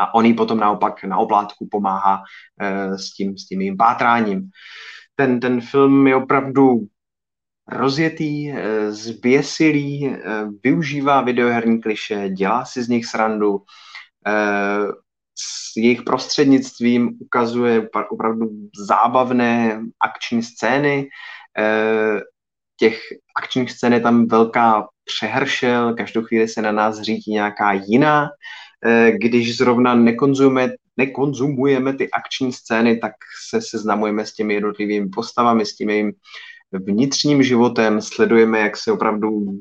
a 0.00 0.14
on 0.14 0.26
jí 0.26 0.34
potom 0.34 0.58
naopak 0.58 1.04
na 1.04 1.18
oplátku 1.18 1.68
pomáhá 1.70 2.22
uh, 2.22 2.96
s, 2.96 3.12
tím, 3.12 3.38
s 3.38 3.46
tím 3.46 3.60
jejím 3.60 3.76
pátráním. 3.76 4.48
Ten, 5.16 5.40
ten 5.40 5.60
film 5.60 6.06
je 6.06 6.16
opravdu 6.16 6.80
rozjetý, 7.68 8.52
uh, 8.52 8.58
zběsilý, 8.88 10.08
uh, 10.08 10.16
využívá 10.64 11.20
videoherní 11.20 11.80
kliše, 11.80 12.28
dělá 12.28 12.64
si 12.64 12.82
z 12.82 12.88
nich 12.88 13.06
srandu, 13.06 13.62
s 15.38 15.76
jejich 15.76 16.02
prostřednictvím 16.02 17.10
ukazuje 17.20 17.88
opravdu 18.10 18.46
zábavné 18.88 19.80
akční 20.04 20.42
scény. 20.42 21.08
Těch 22.76 23.00
akčních 23.36 23.70
scén 23.70 23.92
je 23.92 24.00
tam 24.00 24.26
velká 24.26 24.88
přehršel, 25.04 25.94
každou 25.94 26.22
chvíli 26.22 26.48
se 26.48 26.62
na 26.62 26.72
nás 26.72 27.00
řítí 27.00 27.32
nějaká 27.32 27.72
jiná. 27.72 28.28
Eh, 28.86 29.12
když 29.12 29.56
zrovna 29.56 29.94
nekonzumujeme, 29.94 30.72
nekonzumujeme 30.96 31.92
ty 31.92 32.10
akční 32.10 32.52
scény, 32.52 32.98
tak 32.98 33.12
se 33.48 33.60
seznamujeme 33.62 34.26
s 34.26 34.34
těmi 34.34 34.54
jednotlivými 34.54 35.08
postavami, 35.08 35.66
s 35.66 35.76
tím 35.76 35.90
jejím 35.90 36.12
vnitřním 36.72 37.42
životem, 37.42 38.00
sledujeme, 38.00 38.60
jak 38.60 38.76
se 38.76 38.92
opravdu 38.92 39.58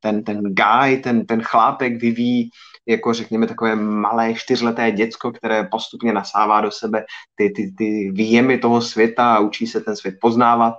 ten, 0.00 0.24
ten 0.24 0.42
guy, 0.42 0.96
ten, 0.96 1.26
ten 1.26 1.42
chlápek 1.42 2.00
vyvíjí 2.00 2.50
jako 2.86 3.14
řekněme 3.14 3.46
takové 3.46 3.76
malé 3.76 4.34
čtyřleté 4.34 4.92
děcko, 4.92 5.32
které 5.32 5.64
postupně 5.70 6.12
nasává 6.12 6.60
do 6.60 6.70
sebe 6.70 7.04
ty, 7.34 7.50
ty, 7.50 7.74
ty 7.78 8.10
výjemy 8.10 8.58
toho 8.58 8.80
světa 8.80 9.34
a 9.34 9.40
učí 9.40 9.66
se 9.66 9.80
ten 9.80 9.96
svět 9.96 10.14
poznávat. 10.20 10.74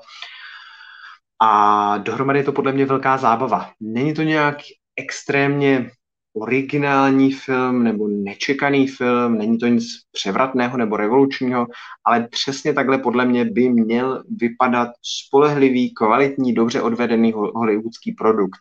A 1.41 1.97
dohromady 1.97 2.39
je 2.39 2.45
to 2.45 2.51
podle 2.51 2.71
mě 2.71 2.85
velká 2.85 3.17
zábava. 3.17 3.71
Není 3.79 4.13
to 4.13 4.23
nějak 4.23 4.57
extrémně 4.95 5.91
originální 6.33 7.33
film 7.33 7.83
nebo 7.83 8.07
nečekaný 8.07 8.87
film, 8.87 9.37
není 9.37 9.57
to 9.57 9.67
nic 9.67 9.83
převratného 10.11 10.77
nebo 10.77 10.97
revolučního, 10.97 11.67
ale 12.05 12.27
přesně 12.27 12.73
takhle 12.73 12.97
podle 12.97 13.25
mě 13.25 13.45
by 13.45 13.69
měl 13.69 14.23
vypadat 14.29 14.89
spolehlivý, 15.01 15.93
kvalitní, 15.93 16.53
dobře 16.53 16.81
odvedený 16.81 17.31
hollywoodský 17.31 18.11
produkt. 18.11 18.59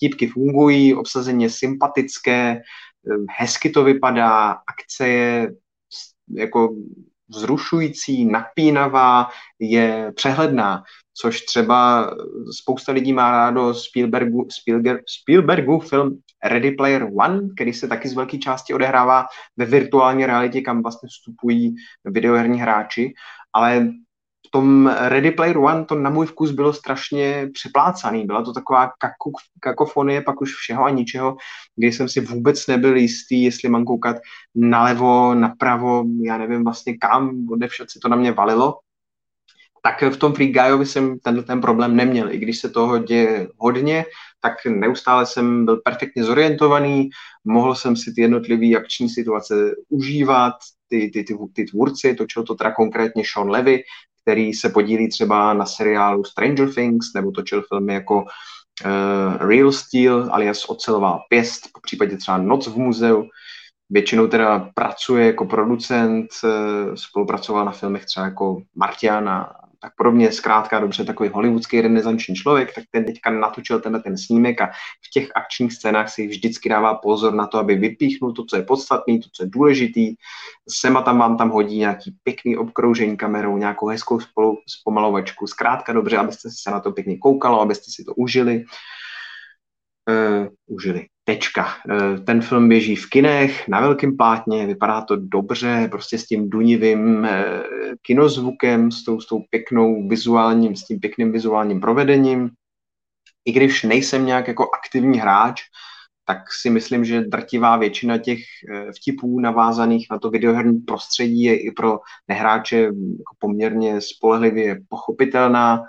Típky 0.00 0.26
fungují, 0.26 0.94
obsazení 0.94 1.44
je 1.44 1.50
sympatické, 1.50 2.50
eh, 2.50 2.60
hezky 3.38 3.70
to 3.70 3.84
vypadá, 3.84 4.50
akce 4.50 5.08
je 5.08 5.52
jako 6.30 6.76
vzrušující, 7.28 8.24
napínavá, 8.24 9.28
je 9.60 10.12
přehledná 10.16 10.82
což 11.14 11.40
třeba 11.40 12.10
spousta 12.58 12.92
lidí 12.92 13.12
má 13.12 13.30
rádo 13.30 13.74
Spielbergu, 13.74 14.48
Spielberg, 14.50 15.02
Spielbergu 15.20 15.80
film 15.80 16.18
Ready 16.44 16.70
Player 16.70 17.08
One, 17.18 17.40
který 17.54 17.72
se 17.72 17.88
taky 17.88 18.08
z 18.08 18.14
velké 18.14 18.38
části 18.38 18.74
odehrává 18.74 19.26
ve 19.56 19.64
virtuální 19.64 20.26
realitě, 20.26 20.60
kam 20.60 20.82
vlastně 20.82 21.08
vstupují 21.08 21.74
videoherní 22.04 22.60
hráči, 22.60 23.14
ale 23.52 23.88
tom 24.54 24.86
Ready 24.86 25.30
Player 25.30 25.58
One 25.58 25.84
to 25.84 25.94
na 25.94 26.10
můj 26.10 26.26
vkus 26.26 26.50
bylo 26.50 26.72
strašně 26.72 27.50
přeplácaný. 27.52 28.26
Byla 28.26 28.42
to 28.42 28.52
taková 28.52 28.90
kakofonie 29.60 30.22
pak 30.22 30.40
už 30.40 30.54
všeho 30.54 30.84
a 30.84 30.90
ničeho, 30.90 31.36
kdy 31.76 31.92
jsem 31.92 32.08
si 32.08 32.20
vůbec 32.20 32.66
nebyl 32.66 32.96
jistý, 32.96 33.42
jestli 33.42 33.68
mám 33.68 33.84
koukat 33.84 34.16
nalevo, 34.54 35.34
napravo, 35.34 36.04
já 36.22 36.38
nevím 36.38 36.64
vlastně 36.64 36.98
kam, 36.98 37.46
kde 37.56 37.68
však 37.68 37.90
se 37.90 37.98
to 38.02 38.08
na 38.08 38.16
mě 38.16 38.32
valilo 38.32 38.78
tak 39.86 40.02
v 40.02 40.16
tom 40.16 40.32
Free 40.32 40.52
Guyovi 40.52 40.86
jsem 40.86 41.18
tenhle 41.18 41.42
ten 41.42 41.60
problém 41.60 41.96
neměl. 41.96 42.32
I 42.32 42.38
když 42.38 42.58
se 42.58 42.70
toho 42.70 42.98
děje 42.98 43.48
hodně, 43.58 44.04
tak 44.40 44.52
neustále 44.66 45.26
jsem 45.26 45.64
byl 45.64 45.76
perfektně 45.76 46.24
zorientovaný, 46.24 47.08
mohl 47.44 47.74
jsem 47.74 47.96
si 47.96 48.12
ty 48.14 48.20
jednotlivé 48.20 48.76
akční 48.76 49.08
situace 49.08 49.54
užívat, 49.88 50.54
ty, 50.88 51.10
ty, 51.10 51.24
ty, 51.24 51.34
ty 51.52 51.64
tvůrci, 51.64 52.14
točil 52.14 52.42
to 52.42 52.54
teda 52.54 52.70
konkrétně 52.70 53.22
Sean 53.32 53.50
Levy, 53.50 53.82
který 54.24 54.54
se 54.54 54.68
podílí 54.68 55.08
třeba 55.08 55.54
na 55.54 55.66
seriálu 55.66 56.24
Stranger 56.24 56.74
Things, 56.74 57.06
nebo 57.14 57.30
točil 57.30 57.62
filmy 57.62 57.94
jako 57.94 58.16
uh, 58.16 59.48
Real 59.48 59.72
Steel, 59.72 60.28
alias 60.32 60.64
Ocelová 60.68 61.20
pěst, 61.28 61.68
po 61.72 61.80
případě 61.80 62.16
třeba 62.16 62.38
Noc 62.38 62.66
v 62.66 62.76
muzeu, 62.76 63.28
Většinou 63.90 64.26
teda 64.26 64.70
pracuje 64.74 65.26
jako 65.26 65.44
producent, 65.44 66.26
eh, 66.44 66.96
spolupracoval 66.96 67.64
na 67.64 67.72
filmech 67.72 68.04
třeba 68.04 68.26
jako 68.26 68.62
Martian 68.74 69.28
a 69.28 69.63
tak 69.84 69.92
podobně 69.96 70.32
zkrátka 70.32 70.80
dobře 70.80 71.04
takový 71.04 71.28
hollywoodský 71.28 71.80
renesanční 71.80 72.34
člověk, 72.34 72.74
tak 72.74 72.84
ten 72.90 73.04
teďka 73.04 73.30
natočil 73.30 73.80
tenhle 73.80 74.02
ten 74.02 74.18
snímek 74.18 74.60
a 74.60 74.66
v 75.06 75.10
těch 75.12 75.28
akčních 75.34 75.72
scénách 75.72 76.08
si 76.08 76.26
vždycky 76.26 76.68
dává 76.68 76.94
pozor 76.94 77.34
na 77.34 77.46
to, 77.46 77.58
aby 77.58 77.74
vypíchnul 77.74 78.32
to, 78.32 78.44
co 78.44 78.56
je 78.56 78.62
podstatný, 78.62 79.20
to, 79.20 79.28
co 79.32 79.42
je 79.42 79.48
důležitý. 79.52 80.14
Sema 80.68 81.02
tam 81.02 81.18
vám 81.18 81.36
tam 81.36 81.50
hodí 81.50 81.78
nějaký 81.78 82.16
pěkný 82.22 82.56
obkroužení 82.56 83.16
kamerou, 83.16 83.56
nějakou 83.56 83.86
hezkou 83.86 84.20
spolu, 84.20 84.58
zpomalovačku, 84.68 85.46
zkrátka 85.46 85.92
dobře, 85.92 86.16
abyste 86.16 86.48
se 86.62 86.70
na 86.70 86.80
to 86.80 86.92
pěkně 86.92 87.18
koukalo, 87.18 87.60
abyste 87.60 87.90
si 87.90 88.04
to 88.04 88.14
užili. 88.14 88.64
Uh, 90.08 90.48
užili. 90.66 91.06
Tečka. 91.26 91.66
Eh, 91.90 92.18
ten 92.20 92.42
film 92.42 92.68
běží 92.68 92.96
v 92.96 93.10
kinech, 93.10 93.68
na 93.68 93.80
velkém 93.80 94.16
plátně, 94.16 94.66
vypadá 94.66 95.00
to 95.00 95.16
dobře, 95.16 95.88
prostě 95.90 96.18
s 96.18 96.26
tím 96.26 96.50
dunivým 96.50 97.24
eh, 97.24 97.62
kinozvukem, 98.02 98.90
s 98.90 99.04
tou, 99.04 99.20
s 99.20 99.26
tou 99.26 99.42
pěknou 99.50 100.08
vizuálním, 100.08 100.76
s 100.76 100.84
tím 100.84 101.00
pěkným 101.00 101.32
vizuálním 101.32 101.80
provedením. 101.80 102.50
I 103.44 103.52
když 103.52 103.82
nejsem 103.82 104.26
nějak 104.26 104.48
jako 104.48 104.68
aktivní 104.74 105.18
hráč, 105.18 105.62
tak 106.26 106.38
si 106.52 106.70
myslím, 106.70 107.04
že 107.04 107.20
drtivá 107.20 107.76
většina 107.76 108.18
těch 108.18 108.38
eh, 108.70 108.92
vtipů 108.92 109.40
navázaných 109.40 110.06
na 110.10 110.18
to 110.18 110.30
videoherní 110.30 110.78
prostředí 110.78 111.42
je 111.42 111.60
i 111.60 111.70
pro 111.70 112.00
nehráče 112.28 112.80
jako 112.80 113.34
poměrně 113.38 114.00
spolehlivě 114.00 114.80
pochopitelná. 114.88 115.82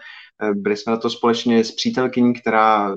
Byli 0.53 0.77
jsme 0.77 0.91
na 0.91 0.97
to 0.97 1.09
společně 1.09 1.63
s 1.63 1.71
přítelkyní, 1.71 2.33
která 2.33 2.95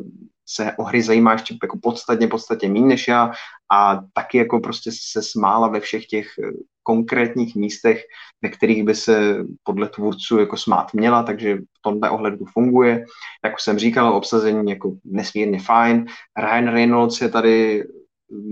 se 0.49 0.73
o 0.73 0.85
hry 0.85 1.03
zajímá 1.03 1.33
ještě 1.33 1.57
jako 1.63 1.79
podstatně, 1.83 2.29
podstatně 2.29 2.69
méně 2.69 2.87
než 2.87 3.09
já 3.09 3.33
a 3.73 4.01
taky 4.13 4.39
jako 4.39 4.61
prostě 4.61 4.91
se 4.93 5.23
smála 5.23 5.69
ve 5.69 5.81
všech 5.81 6.07
těch 6.07 6.27
eh, 6.45 6.51
konkrétních 6.83 7.57
místech, 7.57 8.03
ve 8.43 8.49
kterých 8.49 8.85
by 8.85 8.95
se 8.95 9.45
podle 9.63 9.89
tvůrců 9.89 10.39
jako 10.39 10.57
smát 10.57 10.95
měla, 10.95 11.23
takže 11.23 11.57
v 11.57 11.83
tomhle 11.83 12.11
ohledu 12.11 12.45
funguje. 12.53 13.05
Jak 13.45 13.55
už 13.55 13.63
jsem 13.63 13.79
říkal, 13.79 14.15
obsazení 14.15 14.71
jako 14.71 14.97
nesmírně 15.05 15.61
fajn. 15.61 16.07
Ryan 16.39 16.69
Reynolds 16.69 17.21
je 17.21 17.29
tady 17.29 17.85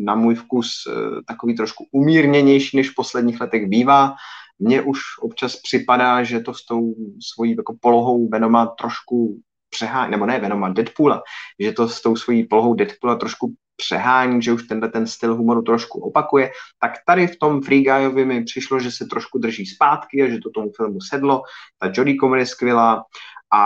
na 0.05 0.15
můj 0.15 0.35
vkus 0.35 0.69
eh, 0.89 1.23
takový 1.27 1.57
trošku 1.57 1.85
umírněnější, 1.93 2.77
než 2.77 2.91
v 2.91 2.95
posledních 2.97 3.41
letech 3.41 3.67
bývá. 3.67 4.15
Mně 4.59 4.83
už 4.83 4.99
občas 5.21 5.57
připadá, 5.57 6.23
že 6.23 6.41
to 6.41 6.55
s 6.55 6.67
tou 6.67 6.95
svojí 7.33 7.57
jako 7.57 7.77
polohou 7.81 8.29
Venoma 8.29 8.67
trošku 8.67 9.41
přehání, 9.77 10.11
nebo 10.11 10.27
ne 10.27 10.41
Venoma, 10.41 10.69
Deadpoola, 10.69 11.23
že 11.61 11.73
to 11.73 11.89
s 11.89 12.03
tou 12.03 12.17
svojí 12.17 12.49
polohou 12.49 12.75
Deadpoola 12.75 13.17
trošku 13.17 13.53
přehání, 13.77 14.43
že 14.43 14.53
už 14.53 14.63
tenhle 14.63 14.89
ten 14.89 15.07
styl 15.07 15.35
humoru 15.35 15.63
trošku 15.63 16.01
opakuje, 16.01 16.51
tak 16.81 16.93
tady 17.07 17.27
v 17.27 17.39
tom 17.39 17.63
Free 17.63 17.85
Guyovi 17.85 18.25
mi 18.25 18.45
přišlo, 18.45 18.81
že 18.81 18.91
se 18.91 19.05
trošku 19.07 19.39
drží 19.39 19.67
zpátky 19.67 20.23
a 20.23 20.29
že 20.29 20.39
to 20.39 20.51
tomu 20.51 20.71
filmu 20.77 20.99
sedlo. 21.01 21.43
Ta 21.79 21.93
Jodie 21.95 22.17
Comer 22.21 22.39
je 22.39 22.47
skvělá 22.47 23.05
a 23.53 23.63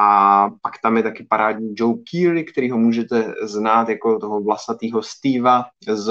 pak 0.62 0.74
tam 0.82 0.96
je 0.96 1.02
taky 1.02 1.26
parádní 1.30 1.74
Joe 1.76 1.94
Keery, 2.10 2.44
který 2.44 2.70
ho 2.70 2.78
můžete 2.78 3.34
znát 3.42 3.88
jako 3.88 4.18
toho 4.18 4.40
vlasatého 4.40 5.02
Steva 5.02 5.64
z 5.88 6.10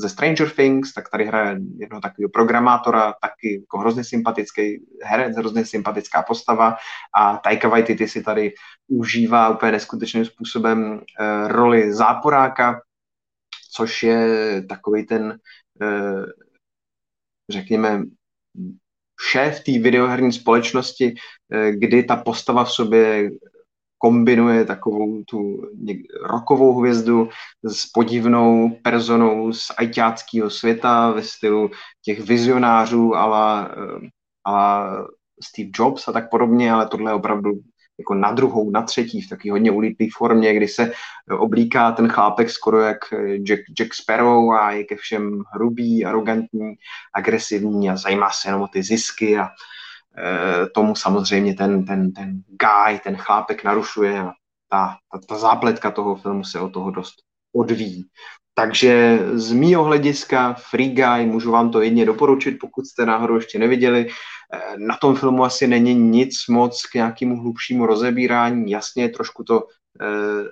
ze 0.00 0.08
Stranger 0.08 0.50
Things, 0.50 0.92
tak 0.92 1.10
tady 1.10 1.24
hraje 1.24 1.60
jednoho 1.78 2.00
takového 2.00 2.30
programátora, 2.30 3.14
taky 3.20 3.60
jako 3.60 3.78
hrozně 3.78 4.04
sympatický 4.04 4.86
herec, 5.02 5.36
hrozně 5.36 5.64
sympatická 5.64 6.22
postava. 6.22 6.76
A 7.16 7.36
Taika 7.36 7.68
Waititi 7.68 8.08
si 8.08 8.22
tady 8.22 8.52
užívá 8.88 9.48
úplně 9.48 9.72
neskutečným 9.72 10.24
způsobem 10.24 10.92
uh, 10.92 11.48
roli 11.48 11.94
záporáka, 11.94 12.80
což 13.72 14.02
je 14.02 14.62
takový 14.68 15.06
ten, 15.06 15.38
uh, 15.82 16.24
řekněme, 17.50 18.02
šéf 19.30 19.60
té 19.60 19.72
videoherní 19.72 20.32
společnosti, 20.32 21.14
uh, 21.14 21.68
kdy 21.68 22.02
ta 22.02 22.16
postava 22.16 22.64
v 22.64 22.70
sobě 22.70 23.30
kombinuje 24.02 24.64
takovou 24.64 25.22
tu 25.24 25.62
rokovou 26.22 26.78
hvězdu 26.78 27.28
s 27.64 27.86
podivnou 27.86 28.70
personou 28.82 29.52
z 29.52 29.70
ajťáckého 29.76 30.50
světa 30.50 31.10
ve 31.10 31.22
stylu 31.22 31.70
těch 32.04 32.20
vizionářů 32.20 33.14
ala, 33.14 33.70
eh, 33.72 34.08
ala 34.44 34.96
Steve 35.44 35.70
Jobs 35.74 36.08
a 36.08 36.12
tak 36.12 36.30
podobně, 36.30 36.72
ale 36.72 36.88
tohle 36.88 37.10
je 37.10 37.14
opravdu 37.14 37.50
jako 37.98 38.14
na 38.14 38.32
druhou, 38.32 38.70
na 38.70 38.82
třetí, 38.82 39.22
v 39.22 39.28
taky 39.28 39.50
hodně 39.50 39.70
ulítlý 39.70 40.10
formě, 40.10 40.54
kdy 40.54 40.68
se 40.68 40.92
oblíká 41.38 41.92
ten 41.92 42.08
chlápek 42.08 42.50
skoro 42.50 42.80
jak 42.80 42.98
Jack, 43.36 43.60
Jack 43.78 43.94
Sparrow 43.94 44.50
a 44.50 44.70
je 44.72 44.84
ke 44.84 44.96
všem 44.96 45.42
hrubý, 45.52 46.04
arrogantní, 46.04 46.74
agresivní 47.14 47.90
a 47.90 47.96
zajímá 47.96 48.30
se 48.30 48.48
jenom 48.48 48.62
o 48.62 48.68
ty 48.68 48.82
zisky 48.82 49.38
a 49.38 49.48
tomu 50.74 50.96
samozřejmě 50.96 51.54
ten, 51.54 51.84
ten, 51.84 52.12
ten 52.12 52.42
guy, 52.46 52.98
ten 53.04 53.16
chlápek 53.16 53.64
narušuje 53.64 54.20
a 54.20 54.32
ta, 54.70 54.96
ta, 55.12 55.18
ta 55.28 55.38
zápletka 55.38 55.90
toho 55.90 56.16
filmu 56.16 56.44
se 56.44 56.60
od 56.60 56.72
toho 56.72 56.90
dost 56.90 57.14
odvíjí. 57.54 58.04
Takže 58.54 59.18
z 59.32 59.52
mýho 59.52 59.84
hlediska 59.84 60.54
Free 60.54 60.94
Guy 60.94 61.26
můžu 61.26 61.50
vám 61.50 61.70
to 61.70 61.80
jedně 61.80 62.06
doporučit, 62.06 62.58
pokud 62.60 62.86
jste 62.86 63.06
náhodou 63.06 63.34
ještě 63.34 63.58
neviděli. 63.58 64.08
Eh, 64.52 64.76
na 64.76 64.96
tom 64.96 65.16
filmu 65.16 65.44
asi 65.44 65.66
není 65.66 65.94
nic 65.94 66.34
moc 66.48 66.86
k 66.86 66.94
nějakému 66.94 67.40
hlubšímu 67.40 67.86
rozebírání. 67.86 68.70
Jasně, 68.70 69.08
trošku 69.08 69.44
to, 69.44 69.66
eh, 70.02 70.44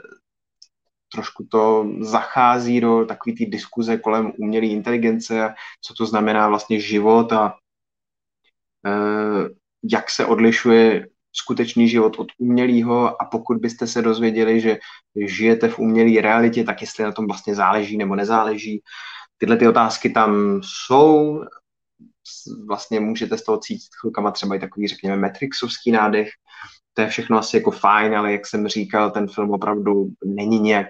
trošku 1.13 1.47
to 1.51 1.91
zachází 2.01 2.81
do 2.81 3.05
takové 3.05 3.37
té 3.37 3.45
diskuze 3.45 3.99
kolem 3.99 4.33
umělé 4.39 4.67
inteligence, 4.67 5.55
co 5.83 5.95
to 5.95 6.07
znamená 6.07 6.49
vlastně 6.49 6.81
život 6.81 7.33
a 7.33 7.55
Eh, 7.55 7.68
jak 9.93 10.11
se 10.11 10.27
odlišuje 10.27 11.09
skutečný 11.33 11.89
život 11.89 12.19
od 12.19 12.27
umělého 12.39 13.23
a 13.23 13.25
pokud 13.25 13.59
byste 13.59 13.87
se 13.87 14.03
dozvěděli, 14.03 14.61
že 14.61 14.79
žijete 15.27 15.69
v 15.69 15.79
umělé 15.79 16.23
realitě, 16.23 16.65
tak 16.65 16.81
jestli 16.81 17.05
na 17.05 17.13
tom 17.13 17.27
vlastně 17.27 17.55
záleží 17.55 17.97
nebo 17.97 18.15
nezáleží. 18.17 18.83
Tyhle 19.39 19.57
ty 19.57 19.69
otázky 19.69 20.11
tam 20.11 20.61
jsou, 20.65 21.41
vlastně 22.69 23.01
můžete 23.01 23.39
z 23.39 23.45
toho 23.45 23.59
cítit 23.59 23.89
chvilkama 24.01 24.31
třeba 24.31 24.55
i 24.55 24.59
takový, 24.59 24.89
řekněme, 24.89 25.17
Matrixovský 25.17 25.91
nádech. 25.91 26.29
To 26.95 27.03
je 27.03 27.09
všechno 27.09 27.39
asi 27.39 27.57
jako 27.57 27.71
fajn, 27.71 28.15
ale 28.15 28.33
jak 28.33 28.47
jsem 28.47 28.69
říkal, 28.69 29.11
ten 29.11 29.29
film 29.29 29.51
opravdu 29.51 30.09
není 30.25 30.61
nějak 30.61 30.87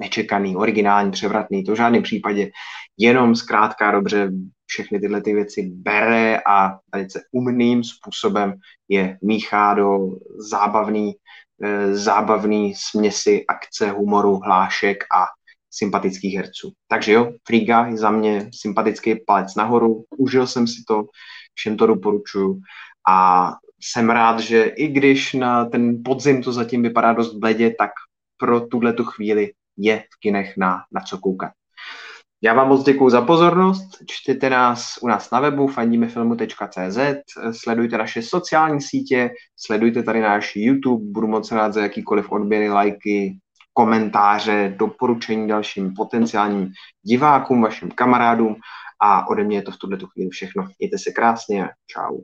nečekaný, 0.00 0.56
originální, 0.56 1.10
převratný, 1.10 1.64
to 1.64 1.72
v 1.72 1.76
žádném 1.76 2.02
případě. 2.02 2.50
Jenom 2.98 3.36
zkrátka 3.36 3.90
dobře 3.90 4.30
všechny 4.70 5.00
tyhle 5.00 5.20
ty 5.20 5.34
věci 5.34 5.70
bere 5.74 6.40
a 6.46 6.78
velice 6.92 7.22
umným 7.32 7.84
způsobem 7.84 8.54
je 8.88 9.18
míchá 9.22 9.74
do 9.74 10.08
zábavný, 10.50 11.12
e, 11.62 11.94
zábavný 11.94 12.74
směsi 12.74 13.44
akce, 13.46 13.90
humoru, 13.90 14.36
hlášek 14.36 15.04
a 15.04 15.26
sympatických 15.70 16.34
herců. 16.34 16.72
Takže 16.88 17.12
jo, 17.12 17.32
Friga 17.46 17.86
je 17.86 17.96
za 17.96 18.10
mě 18.10 18.50
sympatický 18.54 19.14
palec 19.26 19.54
nahoru, 19.54 20.04
užil 20.18 20.46
jsem 20.46 20.66
si 20.66 20.82
to, 20.88 21.04
všem 21.54 21.76
to 21.76 21.86
doporučuju 21.86 22.60
a 23.08 23.50
jsem 23.82 24.10
rád, 24.10 24.40
že 24.40 24.64
i 24.64 24.88
když 24.88 25.32
na 25.34 25.64
ten 25.64 26.02
podzim 26.04 26.42
to 26.42 26.52
zatím 26.52 26.82
vypadá 26.82 27.12
dost 27.12 27.34
bledě, 27.34 27.74
tak 27.78 27.90
pro 28.36 28.60
tuhle 28.60 28.92
tu 28.92 29.04
chvíli 29.04 29.52
je 29.76 29.98
v 29.98 30.20
kinech 30.20 30.56
na, 30.56 30.84
na 30.92 31.00
co 31.00 31.18
koukat. 31.18 31.52
Já 32.42 32.54
vám 32.54 32.68
moc 32.68 32.84
děkuji 32.84 33.10
za 33.10 33.20
pozornost, 33.20 33.88
čtěte 34.06 34.50
nás 34.50 34.98
u 35.02 35.08
nás 35.08 35.30
na 35.30 35.40
webu 35.40 35.66
fandimefilmu.cz, 35.66 36.98
sledujte 37.50 37.98
naše 37.98 38.22
sociální 38.22 38.80
sítě, 38.80 39.30
sledujte 39.56 40.02
tady 40.02 40.20
náš 40.20 40.56
YouTube, 40.56 41.12
budu 41.12 41.26
moc 41.26 41.52
rád 41.52 41.72
za 41.72 41.82
jakýkoliv 41.82 42.32
odběry, 42.32 42.68
lajky, 42.68 43.38
komentáře, 43.72 44.74
doporučení 44.76 45.48
dalším 45.48 45.94
potenciálním 45.94 46.72
divákům, 47.02 47.62
vašim 47.62 47.90
kamarádům. 47.90 48.56
A 49.02 49.28
ode 49.28 49.44
mě 49.44 49.56
je 49.56 49.62
to 49.62 49.70
v 49.70 49.76
tuhle 49.76 49.98
chvíli 50.12 50.30
všechno. 50.30 50.68
Mějte 50.78 50.98
se 50.98 51.10
krásně 51.10 51.64
a 51.64 51.68
čau. 51.86 52.20